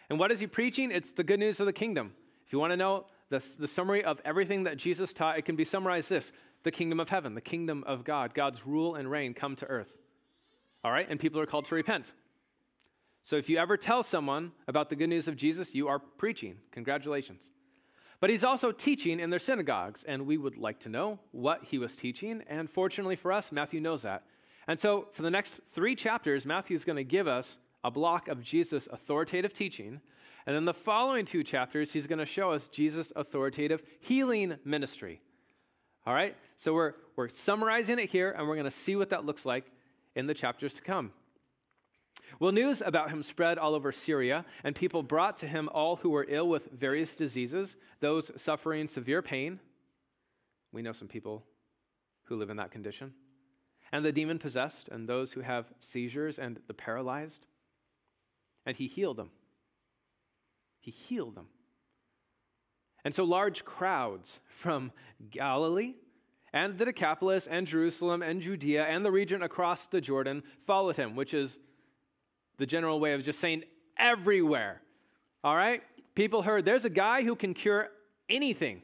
And 0.09 0.19
what 0.19 0.33
is 0.33 0.41
he 0.41 0.47
preaching? 0.47 0.91
It's 0.91 1.13
the 1.13 1.23
good 1.23 1.39
news 1.39 1.61
of 1.61 1.65
the 1.65 1.71
kingdom. 1.71 2.11
If 2.45 2.51
you 2.51 2.59
want 2.59 2.73
to 2.73 2.77
know 2.77 3.05
the, 3.29 3.41
the 3.57 3.69
summary 3.69 4.03
of 4.03 4.19
everything 4.25 4.63
that 4.63 4.75
Jesus 4.75 5.13
taught, 5.13 5.37
it 5.37 5.45
can 5.45 5.55
be 5.55 5.63
summarized 5.63 6.09
this 6.09 6.33
the 6.63 6.71
kingdom 6.71 6.99
of 6.99 7.07
heaven, 7.07 7.35
the 7.35 7.41
kingdom 7.41 7.85
of 7.87 8.03
God, 8.03 8.33
God's 8.33 8.67
rule 8.67 8.95
and 8.95 9.09
reign 9.09 9.33
come 9.33 9.55
to 9.55 9.65
earth. 9.67 9.93
All 10.83 10.91
right? 10.91 11.07
And 11.09 11.17
people 11.17 11.39
are 11.39 11.45
called 11.45 11.63
to 11.65 11.75
repent. 11.75 12.13
So 13.23 13.37
if 13.37 13.49
you 13.49 13.59
ever 13.59 13.77
tell 13.77 14.03
someone 14.03 14.51
about 14.67 14.89
the 14.89 14.97
good 14.97 15.07
news 15.07 15.29
of 15.29 15.37
Jesus, 15.37 15.73
you 15.73 15.87
are 15.87 15.99
preaching. 15.99 16.57
Congratulations. 16.71 17.43
But 18.19 18.29
he's 18.29 18.43
also 18.43 18.73
teaching 18.73 19.21
in 19.21 19.29
their 19.29 19.39
synagogues, 19.39 20.03
and 20.03 20.25
we 20.25 20.35
would 20.35 20.57
like 20.57 20.81
to 20.81 20.89
know 20.89 21.17
what 21.31 21.63
he 21.63 21.77
was 21.77 21.95
teaching. 21.95 22.43
And 22.47 22.69
fortunately 22.69 23.15
for 23.15 23.31
us, 23.31 23.53
Matthew 23.53 23.79
knows 23.79 24.01
that. 24.01 24.23
And 24.69 24.79
so 24.79 25.07
for 25.13 25.23
the 25.23 25.31
next 25.31 25.59
three 25.65 25.95
chapters, 25.95 26.45
Matthew 26.45 26.75
is 26.75 26.85
going 26.85 26.97
to 26.97 27.03
give 27.03 27.27
us 27.27 27.57
a 27.83 27.89
block 27.89 28.27
of 28.27 28.43
Jesus' 28.43 28.87
authoritative 28.91 29.51
teaching. 29.51 29.99
And 30.45 30.55
then 30.55 30.65
the 30.65 30.75
following 30.75 31.25
two 31.25 31.43
chapters, 31.43 31.91
he's 31.91 32.05
going 32.05 32.19
to 32.19 32.25
show 32.27 32.51
us 32.51 32.67
Jesus' 32.67 33.11
authoritative 33.15 33.81
healing 33.99 34.57
ministry. 34.63 35.21
All 36.05 36.13
right? 36.13 36.37
So 36.57 36.75
we're, 36.75 36.93
we're 37.15 37.29
summarizing 37.29 37.97
it 37.97 38.11
here, 38.11 38.29
and 38.29 38.47
we're 38.47 38.57
going 38.57 38.65
to 38.65 38.71
see 38.71 38.95
what 38.95 39.09
that 39.09 39.25
looks 39.25 39.43
like 39.43 39.65
in 40.15 40.27
the 40.27 40.35
chapters 40.35 40.75
to 40.75 40.83
come. 40.83 41.13
Well, 42.39 42.51
news 42.51 42.83
about 42.85 43.09
him 43.09 43.23
spread 43.23 43.57
all 43.57 43.73
over 43.73 43.91
Syria, 43.91 44.45
and 44.63 44.75
people 44.75 45.01
brought 45.01 45.37
to 45.37 45.47
him 45.47 45.67
all 45.73 45.95
who 45.95 46.11
were 46.11 46.27
ill 46.29 46.47
with 46.47 46.69
various 46.71 47.15
diseases, 47.15 47.75
those 48.01 48.29
suffering 48.39 48.87
severe 48.87 49.23
pain. 49.23 49.59
We 50.71 50.83
know 50.83 50.93
some 50.93 51.07
people 51.07 51.43
who 52.25 52.35
live 52.35 52.51
in 52.51 52.57
that 52.57 52.69
condition. 52.69 53.13
And 53.91 54.05
the 54.05 54.11
demon 54.11 54.39
possessed, 54.39 54.87
and 54.89 55.07
those 55.07 55.31
who 55.31 55.41
have 55.41 55.65
seizures, 55.79 56.37
and 56.37 56.59
the 56.67 56.73
paralyzed 56.73 57.45
and 58.69 58.77
he 58.77 58.85
healed 58.85 59.17
them. 59.17 59.31
He 60.79 60.91
healed 60.91 61.33
them. 61.33 61.47
And 63.03 63.15
so 63.15 63.23
large 63.23 63.65
crowds 63.65 64.39
from 64.47 64.91
Galilee 65.31 65.95
and 66.53 66.77
the 66.77 66.85
Decapolis 66.85 67.47
and 67.47 67.65
Jerusalem 67.65 68.21
and 68.21 68.41
Judea 68.41 68.85
and 68.85 69.03
the 69.03 69.11
region 69.11 69.41
across 69.41 69.87
the 69.87 69.99
Jordan 69.99 70.43
followed 70.59 70.97
him, 70.97 71.15
which 71.15 71.33
is 71.33 71.57
the 72.57 72.67
general 72.67 72.99
way 72.99 73.13
of 73.13 73.23
just 73.23 73.39
saying 73.39 73.63
everywhere. 73.97 74.81
All 75.43 75.55
right? 75.55 75.81
People 76.13 76.43
heard 76.43 76.63
there's 76.63 76.85
a 76.85 76.91
guy 76.91 77.23
who 77.23 77.35
can 77.35 77.55
cure 77.55 77.89
anything. 78.29 78.83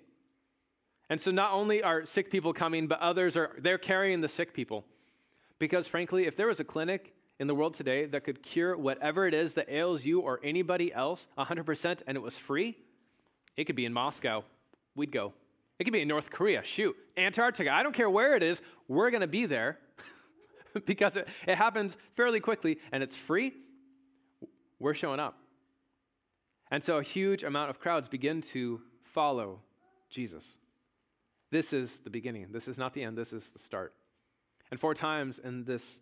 And 1.09 1.21
so 1.21 1.29
not 1.29 1.53
only 1.53 1.83
are 1.83 2.07
sick 2.07 2.31
people 2.31 2.53
coming, 2.53 2.87
but 2.87 2.99
others 3.01 3.37
are 3.37 3.55
they're 3.59 3.77
carrying 3.77 4.21
the 4.21 4.29
sick 4.29 4.51
people. 4.53 4.83
Because 5.59 5.87
frankly, 5.87 6.25
if 6.25 6.35
there 6.35 6.47
was 6.47 6.59
a 6.59 6.63
clinic 6.63 7.13
in 7.39 7.47
the 7.47 7.55
world 7.55 7.73
today 7.73 8.05
that 8.05 8.23
could 8.23 8.41
cure 8.41 8.77
whatever 8.77 9.27
it 9.27 9.33
is 9.33 9.55
that 9.55 9.69
ails 9.69 10.05
you 10.05 10.21
or 10.21 10.39
anybody 10.43 10.93
else 10.93 11.27
100% 11.37 12.01
and 12.07 12.17
it 12.17 12.21
was 12.21 12.37
free, 12.37 12.77
it 13.57 13.65
could 13.65 13.75
be 13.75 13.85
in 13.85 13.93
Moscow. 13.93 14.43
We'd 14.95 15.11
go. 15.11 15.33
It 15.79 15.83
could 15.83 15.93
be 15.93 16.01
in 16.01 16.07
North 16.07 16.29
Korea. 16.29 16.63
Shoot. 16.63 16.95
Antarctica. 17.17 17.71
I 17.71 17.83
don't 17.83 17.95
care 17.95 18.09
where 18.09 18.35
it 18.35 18.43
is. 18.43 18.61
We're 18.87 19.11
going 19.11 19.21
to 19.21 19.27
be 19.27 19.45
there 19.45 19.79
because 20.85 21.17
it, 21.17 21.27
it 21.47 21.55
happens 21.55 21.97
fairly 22.15 22.39
quickly 22.39 22.79
and 22.91 23.03
it's 23.03 23.15
free. 23.15 23.53
We're 24.79 24.93
showing 24.93 25.19
up. 25.19 25.37
And 26.71 26.83
so 26.83 26.97
a 26.97 27.03
huge 27.03 27.43
amount 27.43 27.69
of 27.69 27.79
crowds 27.79 28.07
begin 28.07 28.41
to 28.41 28.81
follow 29.03 29.61
Jesus. 30.09 30.43
This 31.51 31.73
is 31.73 31.99
the 32.03 32.09
beginning. 32.09 32.47
This 32.51 32.67
is 32.67 32.77
not 32.77 32.93
the 32.93 33.03
end. 33.03 33.17
This 33.17 33.33
is 33.33 33.49
the 33.51 33.59
start. 33.59 33.93
And 34.71 34.79
four 34.79 34.93
times 34.93 35.39
in 35.39 35.63
this 35.63 35.99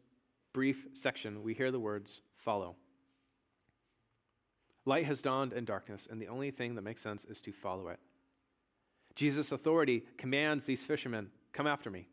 brief 0.54 0.88
section, 0.94 1.44
we 1.44 1.54
hear 1.54 1.72
the 1.72 1.80
words 1.80 2.22
follow. 2.38 2.76
Light 4.86 5.06
has 5.06 5.22
dawned 5.22 5.54
in 5.54 5.66
darkness, 5.66 6.08
and 6.10 6.22
the 6.22 6.28
only 6.28 6.52
thing 6.52 6.76
that 6.76 6.82
makes 6.82 7.02
sense 7.02 7.26
is 7.26 7.40
to 7.42 7.52
follow 7.52 7.88
it. 7.88 8.00
Jesus' 9.16 9.52
authority 9.52 10.04
commands 10.18 10.66
these 10.66 10.84
fishermen, 10.84 11.30
Come 11.54 11.68
after 11.68 11.92
me. 11.92 12.08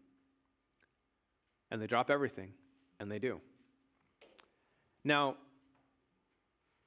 And 1.71 1.81
they 1.81 1.87
drop 1.87 2.11
everything, 2.11 2.53
and 2.99 3.11
they 3.11 3.19
do. 3.19 3.41
Now, 5.03 5.37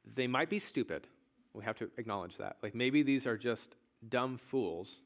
they 0.05 0.27
might 0.27 0.49
be 0.49 0.59
stupid. 0.59 1.07
We 1.53 1.63
have 1.63 1.77
to 1.77 1.89
acknowledge 1.97 2.37
that. 2.37 2.57
Like 2.61 2.75
maybe 2.75 3.03
these 3.03 3.25
are 3.25 3.37
just 3.37 3.75
dumb 4.07 4.37
fools 4.37 4.99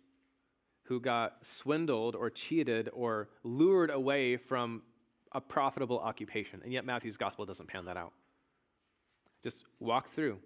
who 0.88 1.00
got 1.00 1.46
swindled 1.46 2.16
or 2.16 2.30
cheated 2.30 2.90
or 2.94 3.30
lured 3.44 3.90
away 3.90 4.38
from 4.38 4.82
a 5.34 5.42
profitable 5.42 6.00
occupation. 6.00 6.62
And 6.64 6.72
yet, 6.72 6.86
Matthew's 6.86 7.18
gospel 7.18 7.46
doesn't 7.46 7.68
pan 7.68 7.86
that 7.86 7.98
out. 7.98 8.14
Just 9.44 9.64
walk 9.80 10.10
through, 10.14 10.40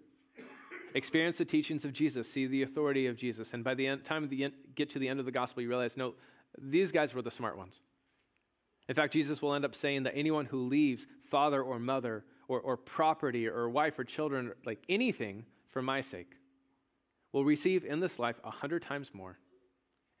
experience 0.94 1.38
the 1.38 1.44
teachings 1.44 1.84
of 1.84 1.92
Jesus, 1.92 2.30
see 2.30 2.46
the 2.46 2.62
authority 2.62 3.06
of 3.06 3.16
Jesus. 3.16 3.54
And 3.54 3.62
by 3.62 3.74
the 3.74 3.86
end, 3.86 4.04
time 4.04 4.28
you 4.30 4.50
get 4.74 4.90
to 4.90 4.98
the 4.98 5.08
end 5.08 5.20
of 5.20 5.26
the 5.26 5.32
gospel, 5.32 5.62
you 5.62 5.68
realize 5.68 5.96
no, 5.96 6.14
these 6.58 6.92
guys 6.92 7.14
were 7.14 7.22
the 7.22 7.30
smart 7.30 7.56
ones. 7.56 7.80
In 8.88 8.94
fact, 8.94 9.12
Jesus 9.12 9.40
will 9.40 9.54
end 9.54 9.64
up 9.64 9.74
saying 9.74 10.02
that 10.02 10.16
anyone 10.16 10.44
who 10.44 10.66
leaves 10.66 11.06
father 11.22 11.62
or 11.62 11.78
mother 11.78 12.24
or, 12.48 12.60
or 12.60 12.76
property 12.76 13.46
or 13.46 13.70
wife 13.70 13.98
or 13.98 14.04
children, 14.04 14.52
like 14.66 14.82
anything 14.88 15.46
for 15.68 15.80
my 15.80 16.00
sake, 16.00 16.32
will 17.32 17.44
receive 17.44 17.84
in 17.84 18.00
this 18.00 18.18
life 18.18 18.40
a 18.44 18.50
hundred 18.50 18.82
times 18.82 19.12
more, 19.14 19.38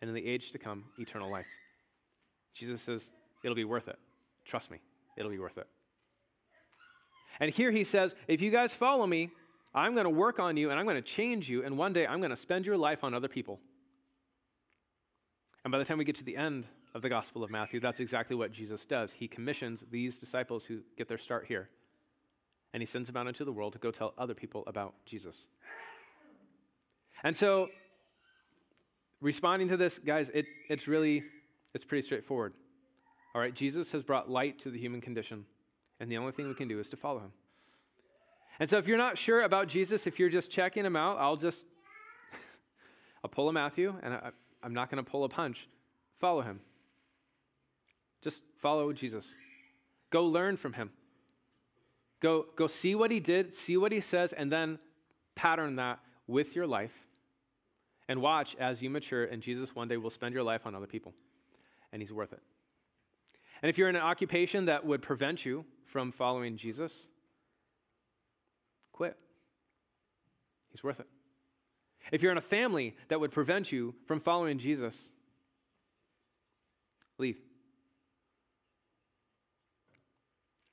and 0.02 0.08
in 0.08 0.14
the 0.14 0.26
age 0.26 0.50
to 0.50 0.58
come, 0.58 0.84
eternal 0.98 1.30
life. 1.30 1.46
Jesus 2.52 2.82
says 2.82 3.10
it'll 3.42 3.54
be 3.54 3.64
worth 3.64 3.88
it. 3.88 3.96
Trust 4.44 4.70
me, 4.70 4.78
it'll 5.16 5.30
be 5.30 5.38
worth 5.38 5.56
it. 5.56 5.66
And 7.40 7.50
here 7.50 7.70
he 7.70 7.84
says, 7.84 8.14
if 8.28 8.42
you 8.42 8.50
guys 8.50 8.74
follow 8.74 9.06
me, 9.06 9.30
I'm 9.74 9.94
going 9.94 10.04
to 10.04 10.10
work 10.10 10.38
on 10.38 10.58
you 10.58 10.70
and 10.70 10.78
I'm 10.78 10.84
going 10.84 10.96
to 10.96 11.02
change 11.02 11.48
you, 11.48 11.64
and 11.64 11.78
one 11.78 11.94
day 11.94 12.06
I'm 12.06 12.18
going 12.18 12.30
to 12.30 12.36
spend 12.36 12.66
your 12.66 12.76
life 12.76 13.04
on 13.04 13.14
other 13.14 13.28
people. 13.28 13.58
And 15.64 15.72
by 15.72 15.78
the 15.78 15.84
time 15.84 15.96
we 15.96 16.04
get 16.04 16.16
to 16.16 16.24
the 16.24 16.36
end 16.36 16.66
of 16.94 17.00
the 17.00 17.08
Gospel 17.08 17.42
of 17.42 17.50
Matthew, 17.50 17.80
that's 17.80 18.00
exactly 18.00 18.36
what 18.36 18.52
Jesus 18.52 18.84
does. 18.84 19.12
He 19.12 19.28
commissions 19.28 19.84
these 19.90 20.18
disciples 20.18 20.64
who 20.64 20.80
get 20.98 21.08
their 21.08 21.16
start 21.16 21.46
here, 21.46 21.70
and 22.74 22.82
he 22.82 22.86
sends 22.86 23.06
them 23.06 23.16
out 23.16 23.28
into 23.28 23.44
the 23.44 23.52
world 23.52 23.72
to 23.74 23.78
go 23.78 23.90
tell 23.90 24.12
other 24.18 24.34
people 24.34 24.64
about 24.66 24.94
Jesus. 25.06 25.46
And 27.22 27.34
so, 27.36 27.68
responding 29.22 29.68
to 29.68 29.78
this, 29.78 29.98
guys, 29.98 30.30
it, 30.34 30.44
it's 30.68 30.86
really, 30.86 31.22
it's 31.72 31.84
pretty 31.84 32.02
straightforward. 32.02 32.52
All 33.34 33.40
right, 33.40 33.54
Jesus 33.54 33.90
has 33.92 34.02
brought 34.02 34.28
light 34.28 34.58
to 34.60 34.70
the 34.70 34.78
human 34.78 35.00
condition, 35.00 35.46
and 36.00 36.10
the 36.10 36.18
only 36.18 36.32
thing 36.32 36.48
we 36.48 36.54
can 36.54 36.68
do 36.68 36.78
is 36.78 36.90
to 36.90 36.96
follow 36.96 37.20
him. 37.20 37.32
And 38.60 38.68
so 38.68 38.76
if 38.76 38.86
you're 38.86 38.98
not 38.98 39.16
sure 39.16 39.42
about 39.42 39.68
Jesus, 39.68 40.06
if 40.06 40.18
you're 40.18 40.28
just 40.28 40.50
checking 40.50 40.84
him 40.84 40.96
out, 40.96 41.16
I'll 41.18 41.36
just 41.36 41.64
I'll 43.24 43.30
pull 43.30 43.48
a 43.48 43.52
Matthew, 43.52 43.94
and 44.02 44.12
I, 44.12 44.30
I'm 44.62 44.74
not 44.74 44.90
going 44.90 45.02
to 45.02 45.10
pull 45.10 45.24
a 45.24 45.28
punch. 45.28 45.68
Follow 46.20 46.42
him. 46.42 46.60
Just 48.20 48.42
follow 48.60 48.92
Jesus. 48.92 49.26
Go 50.10 50.26
learn 50.26 50.56
from 50.56 50.74
him. 50.74 50.90
Go, 52.20 52.46
go 52.54 52.66
see 52.66 52.94
what 52.94 53.10
he 53.10 53.18
did, 53.18 53.54
see 53.54 53.76
what 53.76 53.90
he 53.90 54.00
says, 54.00 54.32
and 54.32 54.52
then 54.52 54.78
pattern 55.34 55.76
that 55.76 55.98
with 56.26 56.54
your 56.54 56.66
life. 56.66 57.08
And 58.08 58.20
watch 58.20 58.56
as 58.58 58.82
you 58.82 58.90
mature, 58.90 59.24
and 59.24 59.42
Jesus 59.42 59.74
one 59.74 59.88
day 59.88 59.96
will 59.96 60.10
spend 60.10 60.34
your 60.34 60.42
life 60.42 60.66
on 60.66 60.74
other 60.74 60.86
people. 60.86 61.14
And 61.92 62.02
he's 62.02 62.12
worth 62.12 62.32
it. 62.32 62.42
And 63.62 63.70
if 63.70 63.78
you're 63.78 63.88
in 63.88 63.96
an 63.96 64.02
occupation 64.02 64.66
that 64.66 64.84
would 64.84 65.02
prevent 65.02 65.46
you 65.46 65.64
from 65.84 66.10
following 66.10 66.56
Jesus, 66.56 67.06
quit. 68.92 69.16
He's 70.70 70.82
worth 70.82 70.98
it. 70.98 71.06
If 72.10 72.22
you're 72.22 72.32
in 72.32 72.38
a 72.38 72.42
family 72.42 72.96
that 73.08 73.20
would 73.20 73.30
prevent 73.30 73.70
you 73.70 73.94
from 74.06 74.18
following 74.18 74.58
Jesus, 74.58 75.08
leave. 77.18 77.38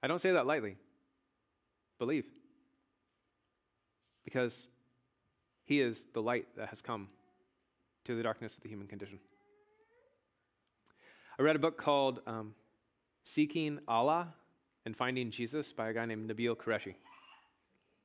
I 0.01 0.07
don't 0.07 0.21
say 0.21 0.31
that 0.31 0.48
lightly. 0.48 0.77
Believe. 2.00 2.25
Because 4.24 4.67
he 5.65 5.81
is 5.81 6.03
the 6.13 6.21
light 6.21 6.48
that 6.57 6.69
has 6.69 6.81
come 6.81 7.09
to 8.10 8.16
the 8.16 8.24
darkness 8.24 8.58
of 8.58 8.63
the 8.63 8.70
human 8.70 8.88
condition. 8.88 9.20
I 11.38 11.44
read 11.44 11.56
a 11.56 11.60
book 11.60 11.78
called 11.78 12.22
um, 12.25 12.56
Seeking 13.24 13.78
Allah 13.88 14.34
and 14.84 14.98
Finding 14.98 15.30
Jesus 15.30 15.72
by 15.72 15.89
a 15.89 15.94
guy 15.94 16.08
named 16.08 16.28
Nabeel 16.28 16.56
Qureshi. 16.56 16.96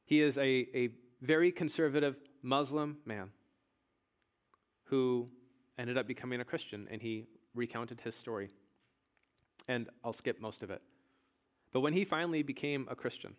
He 0.04 0.20
is 0.20 0.36
a, 0.36 0.68
a 0.74 0.90
very 1.22 1.50
conservative 1.50 2.18
Muslim 2.42 2.98
man 3.06 3.30
who 4.84 5.30
ended 5.78 5.96
up 5.96 6.06
becoming 6.06 6.42
a 6.42 6.44
Christian, 6.44 6.86
and 6.90 7.00
he 7.00 7.24
recounted 7.54 7.98
his 8.02 8.14
story. 8.14 8.50
And 9.68 9.88
I'll 10.04 10.12
skip 10.12 10.38
most 10.38 10.62
of 10.62 10.70
it. 10.70 10.82
But 11.72 11.80
when 11.80 11.94
he 11.94 12.04
finally 12.04 12.42
became 12.42 12.86
a 12.90 12.94
Christian, 12.94 13.36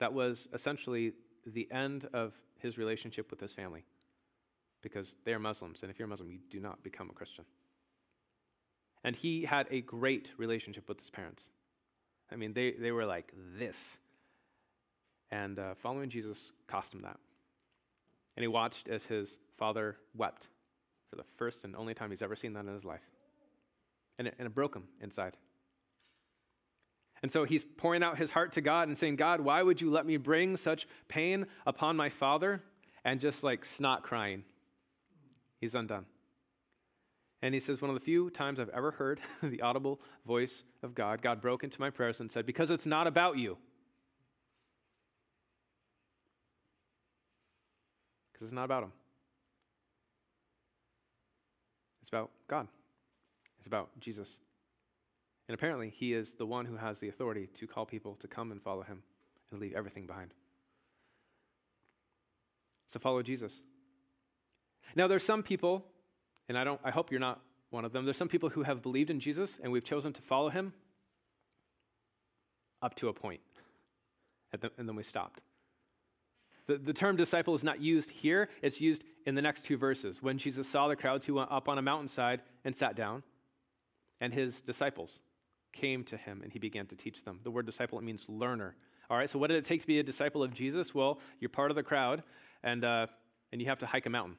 that 0.00 0.14
was 0.14 0.48
essentially 0.54 1.12
the 1.44 1.68
end 1.70 2.08
of 2.14 2.32
his 2.58 2.78
relationship 2.78 3.30
with 3.30 3.38
his 3.38 3.52
family 3.52 3.84
because 4.86 5.16
they 5.24 5.32
are 5.32 5.40
Muslims, 5.40 5.80
and 5.82 5.90
if 5.90 5.98
you're 5.98 6.06
a 6.06 6.08
Muslim, 6.08 6.30
you 6.30 6.38
do 6.48 6.60
not 6.60 6.80
become 6.84 7.10
a 7.10 7.12
Christian. 7.12 7.44
And 9.02 9.16
he 9.16 9.44
had 9.44 9.66
a 9.72 9.80
great 9.80 10.30
relationship 10.38 10.88
with 10.88 11.00
his 11.00 11.10
parents. 11.10 11.42
I 12.30 12.36
mean, 12.36 12.52
they, 12.52 12.70
they 12.70 12.92
were 12.92 13.04
like 13.04 13.32
this. 13.58 13.98
And 15.32 15.58
uh, 15.58 15.74
following 15.74 16.08
Jesus 16.08 16.52
cost 16.68 16.94
him 16.94 17.02
that. 17.02 17.18
And 18.36 18.44
he 18.44 18.46
watched 18.46 18.86
as 18.86 19.04
his 19.04 19.38
father 19.58 19.96
wept 20.14 20.46
for 21.10 21.16
the 21.16 21.24
first 21.36 21.64
and 21.64 21.74
only 21.74 21.94
time 21.94 22.10
he's 22.10 22.22
ever 22.22 22.36
seen 22.36 22.52
that 22.52 22.64
in 22.64 22.72
his 22.72 22.84
life. 22.84 23.02
And 24.20 24.28
it, 24.28 24.36
and 24.38 24.46
it 24.46 24.54
broke 24.54 24.76
him 24.76 24.84
inside. 25.00 25.36
And 27.24 27.32
so 27.32 27.42
he's 27.42 27.64
pouring 27.64 28.04
out 28.04 28.18
his 28.18 28.30
heart 28.30 28.52
to 28.52 28.60
God 28.60 28.86
and 28.86 28.96
saying, 28.96 29.16
God, 29.16 29.40
why 29.40 29.60
would 29.60 29.80
you 29.80 29.90
let 29.90 30.06
me 30.06 30.16
bring 30.16 30.56
such 30.56 30.86
pain 31.08 31.46
upon 31.66 31.96
my 31.96 32.08
father? 32.08 32.62
And 33.04 33.20
just 33.20 33.42
like 33.42 33.64
snot 33.64 34.04
crying, 34.04 34.44
he's 35.66 35.74
undone. 35.74 36.06
And 37.42 37.52
he 37.52 37.60
says, 37.60 37.82
One 37.82 37.90
of 37.90 37.94
the 37.94 38.04
few 38.04 38.30
times 38.30 38.58
I've 38.58 38.70
ever 38.70 38.92
heard 38.92 39.20
the 39.42 39.60
audible 39.60 40.00
voice 40.26 40.62
of 40.82 40.94
God, 40.94 41.20
God 41.22 41.40
broke 41.40 41.64
into 41.64 41.80
my 41.80 41.90
prayers 41.90 42.20
and 42.20 42.30
said, 42.30 42.46
Because 42.46 42.70
it's 42.70 42.86
not 42.86 43.06
about 43.06 43.36
you. 43.36 43.58
because 48.36 48.48
it's 48.48 48.54
not 48.54 48.66
about 48.66 48.82
him. 48.82 48.92
It's 52.02 52.10
about 52.10 52.30
God. 52.48 52.68
It's 53.58 53.66
about 53.66 53.88
Jesus. 53.98 54.38
And 55.48 55.54
apparently, 55.54 55.90
he 55.96 56.12
is 56.12 56.34
the 56.34 56.44
one 56.44 56.66
who 56.66 56.76
has 56.76 56.98
the 56.98 57.08
authority 57.08 57.48
to 57.54 57.66
call 57.66 57.86
people 57.86 58.14
to 58.16 58.28
come 58.28 58.52
and 58.52 58.60
follow 58.60 58.82
him 58.82 59.02
and 59.50 59.58
leave 59.60 59.72
everything 59.74 60.06
behind. 60.06 60.32
So 62.88 62.98
follow 62.98 63.22
Jesus. 63.22 63.62
Now, 64.94 65.06
there's 65.08 65.24
some 65.24 65.42
people, 65.42 65.84
and 66.48 66.56
I, 66.56 66.64
don't, 66.64 66.80
I 66.84 66.90
hope 66.90 67.10
you're 67.10 67.20
not 67.20 67.40
one 67.70 67.84
of 67.84 67.92
them, 67.92 68.04
there's 68.04 68.16
some 68.16 68.28
people 68.28 68.48
who 68.48 68.62
have 68.62 68.82
believed 68.82 69.10
in 69.10 69.20
Jesus 69.20 69.58
and 69.62 69.72
we've 69.72 69.84
chosen 69.84 70.12
to 70.12 70.22
follow 70.22 70.48
him 70.48 70.72
up 72.80 72.94
to 72.96 73.08
a 73.08 73.12
point, 73.12 73.40
and 74.52 74.88
then 74.88 74.94
we 74.94 75.02
stopped. 75.02 75.40
The, 76.66 76.78
the 76.78 76.92
term 76.92 77.16
disciple 77.16 77.54
is 77.54 77.64
not 77.64 77.80
used 77.80 78.10
here, 78.10 78.48
it's 78.62 78.80
used 78.80 79.02
in 79.26 79.34
the 79.34 79.42
next 79.42 79.64
two 79.64 79.76
verses. 79.76 80.22
When 80.22 80.38
Jesus 80.38 80.68
saw 80.68 80.88
the 80.88 80.96
crowds, 80.96 81.26
he 81.26 81.32
went 81.32 81.50
up 81.50 81.68
on 81.68 81.78
a 81.78 81.82
mountainside 81.82 82.42
and 82.64 82.74
sat 82.74 82.96
down, 82.96 83.22
and 84.20 84.32
his 84.32 84.60
disciples 84.60 85.20
came 85.72 86.04
to 86.04 86.16
him 86.16 86.40
and 86.42 86.52
he 86.52 86.58
began 86.58 86.86
to 86.86 86.96
teach 86.96 87.22
them. 87.24 87.40
The 87.44 87.50
word 87.50 87.66
disciple, 87.66 88.00
means 88.00 88.24
learner. 88.28 88.74
All 89.10 89.16
right, 89.16 89.28
so 89.28 89.38
what 89.38 89.48
did 89.48 89.58
it 89.58 89.64
take 89.64 89.82
to 89.82 89.86
be 89.86 90.00
a 90.00 90.02
disciple 90.02 90.42
of 90.42 90.52
Jesus? 90.52 90.94
Well, 90.94 91.20
you're 91.38 91.48
part 91.48 91.70
of 91.70 91.76
the 91.76 91.82
crowd, 91.82 92.22
and, 92.64 92.84
uh, 92.84 93.06
and 93.52 93.60
you 93.60 93.68
have 93.68 93.78
to 93.80 93.86
hike 93.86 94.06
a 94.06 94.10
mountain. 94.10 94.36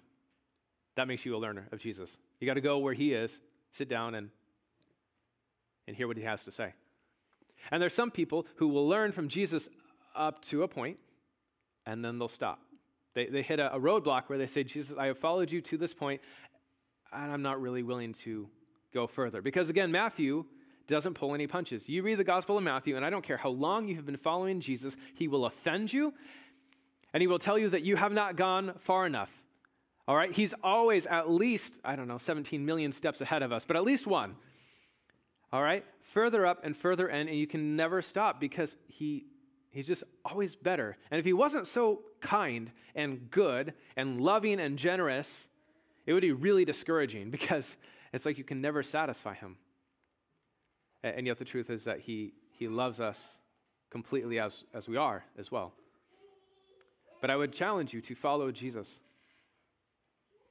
That 0.98 1.08
makes 1.08 1.26
you 1.26 1.36
a 1.36 1.38
learner 1.38 1.68
of 1.72 1.80
Jesus. 1.80 2.18
You 2.40 2.48
got 2.48 2.56
to 2.56 2.62
go 2.62 2.80
where 2.80 2.96
he 2.96 3.14
is, 3.14 3.40
sit 3.72 3.88
down, 3.88 4.16
and, 4.16 4.32
and 5.88 5.96
hear 5.96 6.08
what 6.08 6.18
he 6.18 6.24
has 6.24 6.44
to 6.46 6.52
say. 6.52 6.74
And 7.70 7.80
there's 7.80 7.94
some 7.94 8.10
people 8.10 8.48
who 8.56 8.68
will 8.68 8.88
learn 8.88 9.12
from 9.12 9.28
Jesus 9.28 9.70
up 10.16 10.42
to 10.46 10.64
a 10.64 10.68
point, 10.68 10.98
and 11.86 12.04
then 12.04 12.18
they'll 12.18 12.28
stop. 12.28 12.60
They, 13.14 13.28
they 13.28 13.44
hit 13.44 13.60
a, 13.60 13.76
a 13.76 13.80
roadblock 13.80 14.24
where 14.26 14.40
they 14.40 14.48
say, 14.48 14.64
Jesus, 14.64 14.98
I 14.98 15.06
have 15.06 15.20
followed 15.20 15.52
you 15.52 15.62
to 15.62 15.78
this 15.78 15.94
point, 15.94 16.20
and 17.14 17.32
I'm 17.32 17.44
not 17.44 17.62
really 17.62 17.84
willing 17.84 18.14
to 18.24 18.50
go 18.92 19.06
further. 19.06 19.44
Because 19.44 19.70
again, 19.70 19.92
Matthew 19.92 20.46
doesn't 20.88 21.14
pull 21.14 21.36
any 21.36 21.46
punches. 21.46 21.88
You 21.88 22.02
read 22.02 22.16
the 22.16 22.24
Gospel 22.24 22.58
of 22.58 22.64
Matthew, 22.64 22.96
and 22.96 23.06
I 23.06 23.12
don't 23.12 23.24
care 23.24 23.38
how 23.38 23.50
long 23.50 23.88
you 23.88 23.98
have 23.98 24.06
been 24.08 24.18
following 24.18 24.62
Jesus, 24.62 24.98
he 25.14 25.28
will 25.28 25.46
offend 25.46 25.94
you, 25.94 26.16
and 27.14 27.22
he 27.22 27.28
will 27.28 27.38
tell 27.38 27.60
you 27.60 27.70
that 27.70 27.84
you 27.84 27.98
have 27.98 28.12
not 28.12 28.36
gone 28.36 28.74
far 28.80 29.06
enough. 29.06 29.32
All 30.08 30.16
right? 30.16 30.32
He's 30.32 30.54
always 30.64 31.06
at 31.06 31.30
least, 31.30 31.80
I 31.84 31.96
don't 31.96 32.08
know, 32.08 32.18
17 32.18 32.66
million 32.66 32.92
steps 32.92 33.22
ahead 33.22 33.44
of 33.44 33.52
us, 33.52 33.66
but 33.66 33.76
at 33.76 33.84
least 33.84 34.08
one. 34.08 34.36
All 35.52 35.62
right? 35.62 35.86
Further 36.14 36.46
up 36.46 36.64
and 36.64 36.76
further 36.76 37.08
in, 37.08 37.28
and 37.28 37.38
you 37.38 37.48
can 37.48 37.76
never 37.76 38.02
stop 38.02 38.40
because 38.40 38.76
he 38.88 39.26
He's 39.78 39.86
just 39.86 40.04
always 40.26 40.56
better. 40.56 40.98
And 41.12 41.20
if 41.20 41.26
he 41.26 41.34
wasn't 41.34 41.68
so 41.68 42.02
kind 42.20 42.72
and 42.96 43.30
good 43.30 43.76
and 43.96 44.20
loving 44.20 44.60
and 44.60 44.76
generous, 44.76 45.48
it 46.08 46.14
would 46.14 46.22
be 46.22 46.32
really 46.32 46.66
discouraging 46.66 47.30
because 47.32 47.78
it's 48.12 48.26
like 48.26 48.40
you 48.40 48.44
can 48.44 48.60
never 48.60 48.82
satisfy 48.82 49.36
him. 49.36 49.58
And 51.04 51.28
yet 51.28 51.38
the 51.38 51.46
truth 51.46 51.70
is 51.70 51.84
that 51.84 52.00
he, 52.00 52.34
he 52.50 52.68
loves 52.68 53.00
us 53.00 53.38
completely 53.92 54.40
as, 54.40 54.64
as 54.74 54.88
we 54.88 54.98
are 54.98 55.24
as 55.38 55.52
well. 55.52 55.74
But 57.22 57.30
I 57.30 57.36
would 57.36 57.54
challenge 57.54 57.94
you 57.94 58.02
to 58.02 58.16
follow 58.16 58.52
Jesus, 58.52 59.00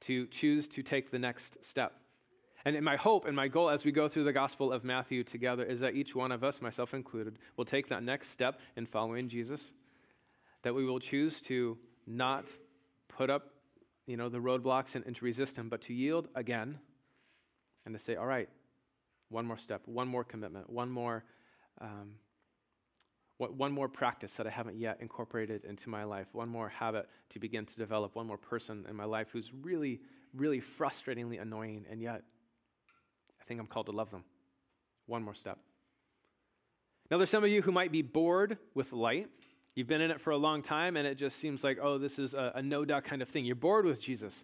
to 0.07 0.25
choose 0.27 0.67
to 0.69 0.83
take 0.83 1.11
the 1.11 1.19
next 1.19 1.63
step. 1.63 1.93
And 2.65 2.81
my 2.81 2.97
hope 2.97 3.25
and 3.25 3.35
my 3.35 3.47
goal 3.47 3.69
as 3.69 3.85
we 3.85 3.91
go 3.91 4.07
through 4.07 4.25
the 4.25 4.33
Gospel 4.33 4.73
of 4.73 4.83
Matthew 4.83 5.23
together 5.23 5.63
is 5.63 5.79
that 5.79 5.95
each 5.95 6.15
one 6.15 6.31
of 6.31 6.43
us, 6.43 6.61
myself 6.61 6.93
included, 6.93 7.39
will 7.55 7.65
take 7.65 7.87
that 7.89 8.03
next 8.03 8.29
step 8.29 8.59
in 8.75 8.85
following 8.85 9.29
Jesus, 9.29 9.73
that 10.63 10.73
we 10.73 10.85
will 10.85 10.99
choose 10.99 11.39
to 11.41 11.77
not 12.05 12.49
put 13.07 13.29
up 13.29 13.51
you 14.05 14.17
know, 14.17 14.29
the 14.29 14.39
roadblocks 14.39 14.95
and, 14.95 15.05
and 15.05 15.15
to 15.15 15.25
resist 15.25 15.57
him, 15.57 15.69
but 15.69 15.81
to 15.81 15.93
yield 15.93 16.29
again 16.35 16.79
and 17.85 17.93
to 17.93 17.99
say, 17.99 18.15
all 18.15 18.25
right, 18.25 18.49
one 19.29 19.45
more 19.45 19.57
step, 19.57 19.81
one 19.85 20.07
more 20.07 20.23
commitment, 20.23 20.69
one 20.69 20.89
more, 20.89 21.23
um, 21.81 22.13
one 23.37 23.71
more 23.71 23.87
practice 23.87 24.33
that 24.37 24.47
I 24.47 24.49
haven't 24.49 24.77
yet 24.77 24.97
incorporated 24.99 25.63
into 25.65 25.89
my 25.89 26.03
life, 26.03 26.27
one 26.33 26.49
more 26.49 26.69
habit 26.69 27.07
to 27.29 27.39
begin 27.39 27.65
to 27.65 27.75
develop, 27.75 28.15
one 28.15 28.25
more 28.25 28.37
person 28.37 28.85
in 28.89 28.95
my 28.95 29.05
life 29.05 29.27
who's 29.31 29.51
really, 29.61 29.99
really 30.35 30.59
frustratingly 30.59 31.39
annoying, 31.39 31.85
and 31.89 32.01
yet 32.01 32.23
I 33.39 33.43
think 33.45 33.59
I'm 33.59 33.67
called 33.67 33.85
to 33.87 33.91
love 33.91 34.09
them. 34.09 34.23
One 35.05 35.23
more 35.23 35.35
step. 35.35 35.59
Now, 37.09 37.17
there's 37.17 37.29
some 37.29 37.43
of 37.43 37.49
you 37.49 37.61
who 37.61 37.71
might 37.71 37.91
be 37.91 38.01
bored 38.01 38.57
with 38.73 38.91
light. 38.91 39.29
You've 39.75 39.87
been 39.87 40.01
in 40.01 40.11
it 40.11 40.19
for 40.19 40.31
a 40.31 40.37
long 40.37 40.61
time, 40.61 40.97
and 40.97 41.07
it 41.07 41.15
just 41.15 41.37
seems 41.37 41.63
like, 41.63 41.77
oh, 41.81 41.97
this 41.97 42.19
is 42.19 42.33
a, 42.33 42.53
a 42.55 42.61
no 42.61 42.83
doubt 42.83 43.05
kind 43.05 43.21
of 43.21 43.29
thing. 43.29 43.45
You're 43.45 43.55
bored 43.55 43.85
with 43.85 44.01
Jesus. 44.01 44.43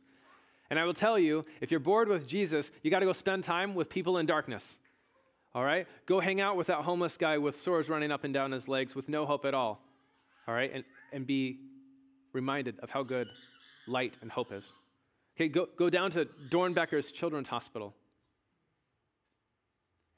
And 0.69 0.79
I 0.79 0.85
will 0.85 0.93
tell 0.93 1.19
you, 1.19 1.45
if 1.59 1.71
you're 1.71 1.79
bored 1.79 2.07
with 2.07 2.25
Jesus, 2.25 2.71
you 2.83 2.91
got 2.91 2.99
to 2.99 3.05
go 3.05 3.13
spend 3.13 3.43
time 3.43 3.75
with 3.75 3.89
people 3.89 4.17
in 4.17 4.25
darkness. 4.25 4.77
All 5.55 5.63
right? 5.63 5.87
Go 6.05 6.19
hang 6.19 6.41
out 6.41 6.57
with 6.57 6.67
that 6.67 6.79
homeless 6.79 7.17
guy 7.17 7.37
with 7.37 7.55
sores 7.55 7.89
running 7.89 8.11
up 8.11 8.23
and 8.23 8.33
down 8.33 8.51
his 8.51 8.67
legs 8.67 8.95
with 8.95 9.07
no 9.07 9.25
hope 9.25 9.45
at 9.45 9.53
all. 9.53 9.81
All 10.47 10.53
right? 10.53 10.71
And, 10.73 10.83
and 11.11 11.27
be 11.27 11.59
reminded 12.33 12.79
of 12.79 12.89
how 12.89 13.03
good 13.03 13.27
light 13.87 14.17
and 14.21 14.31
hope 14.31 14.51
is. 14.51 14.71
Okay, 15.35 15.47
go, 15.47 15.67
go 15.77 15.89
down 15.89 16.11
to 16.11 16.25
Doernbecher's 16.49 17.11
Children's 17.11 17.47
Hospital 17.47 17.93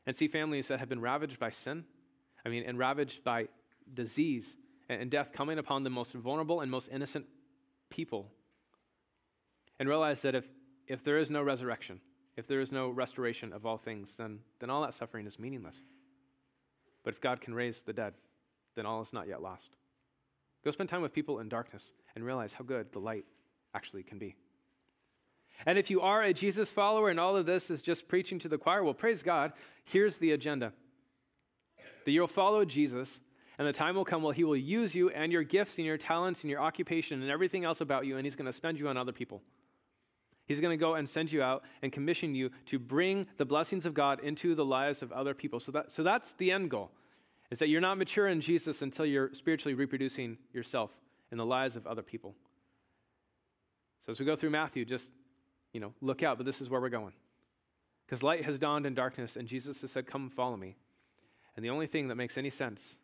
and 0.06 0.16
see 0.16 0.28
families 0.28 0.68
that 0.68 0.80
have 0.80 0.90
been 0.90 1.02
ravaged 1.02 1.40
by 1.40 1.50
sin, 1.50 1.86
I 2.46 2.50
mean, 2.50 2.64
and 2.66 2.78
ravaged 2.78 3.24
by 3.24 3.48
disease 3.94 4.56
and, 4.90 5.02
and 5.02 5.12
death 5.12 5.32
coming 5.34 5.58
upon 5.58 5.84
the 5.84 5.90
most 5.90 6.14
vulnerable 6.14 6.62
and 6.62 6.70
most 6.70 6.90
innocent 6.92 7.26
people. 7.90 8.32
And 9.80 9.90
realize 9.90 10.22
that 10.22 10.36
if, 10.36 10.46
if 10.88 11.04
there 11.04 11.18
is 11.18 11.32
no 11.32 11.42
resurrection, 11.42 12.00
if 12.38 12.48
there 12.48 12.60
is 12.60 12.72
no 12.72 12.90
restoration 12.90 13.54
of 13.54 13.66
all 13.66 13.78
things, 13.78 14.16
then, 14.18 14.40
then 14.60 14.70
all 14.70 14.82
that 14.82 14.94
suffering 14.94 15.26
is 15.26 15.40
meaningless. 15.40 15.78
But 17.04 17.14
if 17.14 17.22
God 17.22 17.40
can 17.40 17.54
raise 17.54 17.82
the 17.82 17.94
dead, 17.94 18.14
then 18.76 18.86
all 18.86 19.02
is 19.02 19.14
not 19.14 19.28
yet 19.28 19.42
lost. 19.42 19.72
Go 20.64 20.72
spend 20.72 20.90
time 20.90 21.02
with 21.02 21.14
people 21.14 21.40
in 21.40 21.48
darkness 21.48 21.92
and 22.16 22.26
realize 22.26 22.54
how 22.54 22.64
good 22.64 22.92
the 22.92 23.00
light 23.00 23.26
actually 23.74 24.04
can 24.04 24.18
be. 24.18 24.36
And 25.66 25.78
if 25.78 25.90
you 25.90 26.02
are 26.02 26.24
a 26.24 26.34
Jesus 26.34 26.70
follower 26.70 27.10
and 27.10 27.20
all 27.20 27.38
of 27.38 27.46
this 27.46 27.70
is 27.70 27.82
just 27.82 28.08
preaching 28.08 28.40
to 28.40 28.50
the 28.50 28.58
choir, 28.58 28.84
well, 28.84 28.94
praise 28.94 29.24
God. 29.24 29.54
Here's 29.86 30.18
the 30.18 30.32
agenda 30.32 30.74
that 32.04 32.12
you'll 32.12 32.28
follow 32.28 32.66
Jesus, 32.66 33.22
and 33.58 33.68
the 33.68 33.72
time 33.72 33.96
will 33.96 34.04
come 34.04 34.24
where 34.24 34.34
he 34.34 34.44
will 34.44 34.58
use 34.58 34.96
you 34.96 35.10
and 35.12 35.32
your 35.32 35.44
gifts 35.44 35.78
and 35.78 35.86
your 35.86 35.98
talents 35.98 36.42
and 36.42 36.50
your 36.50 36.60
occupation 36.60 37.22
and 37.22 37.32
everything 37.32 37.64
else 37.64 37.80
about 37.80 38.06
you, 38.06 38.18
and 38.18 38.26
he's 38.26 38.36
going 38.36 38.48
to 38.48 38.54
spend 38.54 38.80
you 38.80 38.88
on 38.88 38.98
other 38.98 39.12
people. 39.12 39.42
He's 40.46 40.62
going 40.62 40.78
to 40.78 40.82
go 40.82 40.96
and 40.96 41.10
send 41.10 41.32
you 41.32 41.42
out 41.42 41.64
and 41.82 41.92
commission 41.92 42.36
you 42.36 42.52
to 42.68 42.78
bring 42.78 43.28
the 43.38 43.46
blessings 43.46 43.86
of 43.86 43.94
God 43.94 44.20
into 44.20 44.54
the 44.54 44.66
lives 44.66 45.02
of 45.02 45.12
other 45.12 45.34
people. 45.34 45.60
So, 45.60 45.72
that, 45.72 45.92
so 45.92 46.04
that's 46.04 46.34
the 46.34 46.52
end 46.52 46.70
goal, 46.70 46.92
is 47.50 47.60
that 47.60 47.70
you're 47.70 47.82
not 47.82 47.98
mature 47.98 48.28
in 48.28 48.42
Jesus 48.42 48.82
until 48.82 49.06
you're 49.06 49.34
spiritually 49.34 49.74
reproducing 49.74 50.38
yourself 50.54 50.92
in 51.32 51.38
the 51.38 51.46
lives 51.46 51.76
of 51.76 51.88
other 51.88 52.04
people. 52.04 52.36
So 54.06 54.12
as 54.12 54.20
we 54.20 54.26
go 54.26 54.36
through 54.36 54.52
Matthew, 54.52 54.86
just, 54.86 55.12
you 55.74 55.80
know, 55.80 55.94
look 56.00 56.22
out, 56.22 56.38
but 56.38 56.46
this 56.46 56.62
is 56.62 56.70
where 56.70 56.80
we're 56.80 56.90
going. 56.90 57.14
Because 58.06 58.22
light 58.22 58.46
has 58.46 58.60
dawned 58.60 58.86
in 58.86 58.94
darkness, 58.94 59.36
and 59.36 59.48
Jesus 59.48 59.82
has 59.82 59.92
said, 59.92 60.06
Come 60.06 60.30
follow 60.30 60.56
me. 60.56 60.76
And 61.56 61.66
the 61.66 61.72
only 61.72 61.88
thing 61.88 62.10
that 62.10 62.16
makes 62.16 62.38
any 62.38 62.52
sense 62.52 62.98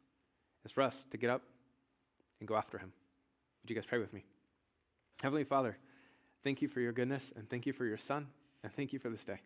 is 0.64 0.72
for 0.72 0.84
us 0.84 1.06
to 1.10 1.18
get 1.18 1.32
up 1.32 1.42
and 2.40 2.48
go 2.48 2.56
after 2.56 2.78
him. 2.78 2.92
Would 3.64 3.70
you 3.70 3.76
guys 3.76 3.86
pray 3.86 3.98
with 3.98 4.14
me? 4.14 4.24
Heavenly 5.24 5.44
Father, 5.44 5.78
Thank 6.44 6.62
you 6.62 6.68
for 6.68 6.80
your 6.80 6.92
goodness, 6.92 7.32
and 7.36 7.48
thank 7.50 7.66
you 7.66 7.74
for 7.74 7.86
your 7.86 7.98
Son, 7.98 8.28
and 8.64 8.74
thank 8.74 8.94
you 8.94 9.00
for 9.00 9.10
this 9.10 9.24
day. 9.24 9.40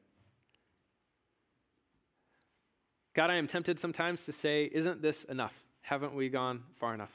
God, 3.13 3.29
I 3.29 3.35
am 3.35 3.47
tempted 3.47 3.79
sometimes 3.79 4.25
to 4.25 4.31
say, 4.31 4.69
Isn't 4.71 5.01
this 5.01 5.25
enough? 5.25 5.53
Haven't 5.81 6.15
we 6.15 6.29
gone 6.29 6.63
far 6.79 6.93
enough? 6.93 7.11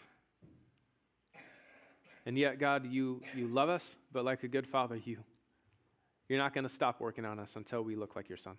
And 2.27 2.37
yet, 2.37 2.59
God, 2.59 2.87
you, 2.87 3.23
you 3.35 3.49
love 3.49 3.71
us, 3.71 3.97
but 4.13 4.25
like 4.25 4.43
a 4.43 4.49
good 4.49 4.67
father, 4.67 4.97
you, 4.97 5.17
you're 6.29 6.39
not 6.39 6.53
going 6.53 6.65
to 6.65 6.71
stop 6.71 7.01
working 7.01 7.25
on 7.25 7.39
us 7.39 7.57
until 7.57 7.83
we 7.83 7.97
look 7.97 8.15
like 8.15 8.29
your 8.29 8.39
Son. 8.39 8.57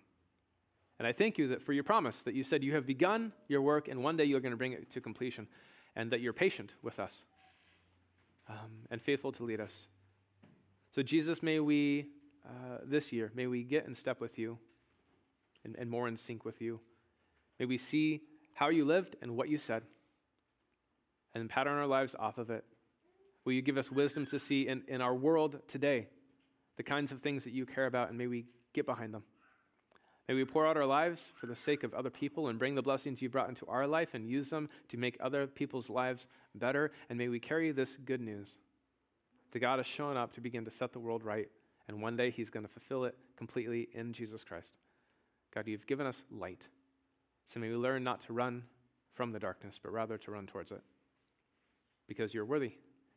And 0.98 1.06
I 1.06 1.12
thank 1.12 1.38
you 1.38 1.48
that 1.48 1.62
for 1.62 1.72
your 1.72 1.84
promise 1.84 2.20
that 2.22 2.34
you 2.34 2.42
said 2.42 2.62
you 2.64 2.74
have 2.74 2.86
begun 2.86 3.32
your 3.48 3.62
work, 3.62 3.86
and 3.86 4.02
one 4.02 4.16
day 4.16 4.24
you're 4.24 4.40
going 4.40 4.52
to 4.52 4.56
bring 4.56 4.72
it 4.72 4.90
to 4.90 5.00
completion, 5.00 5.46
and 5.94 6.10
that 6.10 6.20
you're 6.20 6.32
patient 6.32 6.74
with 6.82 6.98
us 6.98 7.24
um, 8.48 8.86
and 8.90 9.00
faithful 9.00 9.30
to 9.32 9.44
lead 9.44 9.60
us 9.60 9.86
so, 10.92 11.02
Jesus, 11.02 11.42
may 11.42 11.58
we, 11.58 12.06
uh, 12.46 12.78
this 12.84 13.12
year, 13.12 13.32
may 13.34 13.46
we 13.46 13.64
get 13.64 13.86
in 13.86 13.94
step 13.94 14.20
with 14.20 14.38
you 14.38 14.58
and, 15.64 15.74
and 15.78 15.90
more 15.90 16.06
in 16.06 16.16
sync 16.16 16.44
with 16.44 16.60
you. 16.60 16.80
May 17.58 17.64
we 17.66 17.78
see 17.78 18.20
how 18.54 18.68
you 18.68 18.84
lived 18.84 19.16
and 19.22 19.36
what 19.36 19.48
you 19.48 19.56
said 19.56 19.82
and 21.34 21.48
pattern 21.48 21.78
our 21.78 21.86
lives 21.86 22.14
off 22.18 22.36
of 22.36 22.50
it. 22.50 22.64
Will 23.44 23.54
you 23.54 23.62
give 23.62 23.78
us 23.78 23.90
wisdom 23.90 24.26
to 24.26 24.38
see 24.38 24.68
in, 24.68 24.82
in 24.86 25.00
our 25.00 25.14
world 25.14 25.60
today 25.66 26.08
the 26.76 26.82
kinds 26.82 27.10
of 27.10 27.20
things 27.20 27.44
that 27.44 27.52
you 27.52 27.66
care 27.66 27.86
about, 27.86 28.10
and 28.10 28.18
may 28.18 28.26
we 28.26 28.44
get 28.72 28.86
behind 28.86 29.14
them. 29.14 29.22
May 30.28 30.34
we 30.34 30.44
pour 30.44 30.66
out 30.66 30.76
our 30.76 30.86
lives 30.86 31.32
for 31.36 31.46
the 31.46 31.56
sake 31.56 31.84
of 31.84 31.94
other 31.94 32.10
people 32.10 32.48
and 32.48 32.58
bring 32.58 32.74
the 32.74 32.82
blessings 32.82 33.20
you 33.20 33.28
brought 33.28 33.48
into 33.48 33.66
our 33.66 33.86
life 33.86 34.10
and 34.14 34.28
use 34.28 34.50
them 34.50 34.68
to 34.88 34.96
make 34.96 35.16
other 35.20 35.46
people's 35.46 35.90
lives 35.90 36.26
better. 36.54 36.92
And 37.08 37.18
may 37.18 37.28
we 37.28 37.40
carry 37.40 37.72
this 37.72 37.96
good 37.96 38.20
news 38.20 38.56
that 39.52 39.60
God 39.60 39.78
has 39.78 39.86
shown 39.86 40.16
up 40.16 40.32
to 40.34 40.40
begin 40.40 40.64
to 40.64 40.70
set 40.70 40.92
the 40.92 40.98
world 40.98 41.22
right, 41.22 41.48
and 41.88 42.02
one 42.02 42.16
day 42.16 42.30
He's 42.30 42.50
going 42.50 42.64
to 42.66 42.72
fulfill 42.72 43.04
it 43.04 43.16
completely 43.36 43.88
in 43.94 44.12
Jesus 44.12 44.44
Christ. 44.44 44.72
God, 45.54 45.66
you've 45.66 45.86
given 45.86 46.06
us 46.06 46.22
light. 46.30 46.66
So 47.52 47.60
may 47.60 47.68
we 47.68 47.76
learn 47.76 48.02
not 48.02 48.20
to 48.26 48.32
run 48.32 48.64
from 49.14 49.32
the 49.32 49.38
darkness, 49.38 49.78
but 49.82 49.92
rather 49.92 50.16
to 50.18 50.30
run 50.30 50.46
towards 50.46 50.72
it. 50.72 50.82
Because 52.08 52.32
you're 52.32 52.44
worthy, 52.44 52.72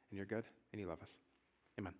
and 0.09 0.17
you're 0.17 0.25
good, 0.25 0.45
and 0.71 0.81
you 0.81 0.87
love 0.87 1.01
us. 1.01 1.11
Amen. 1.79 1.93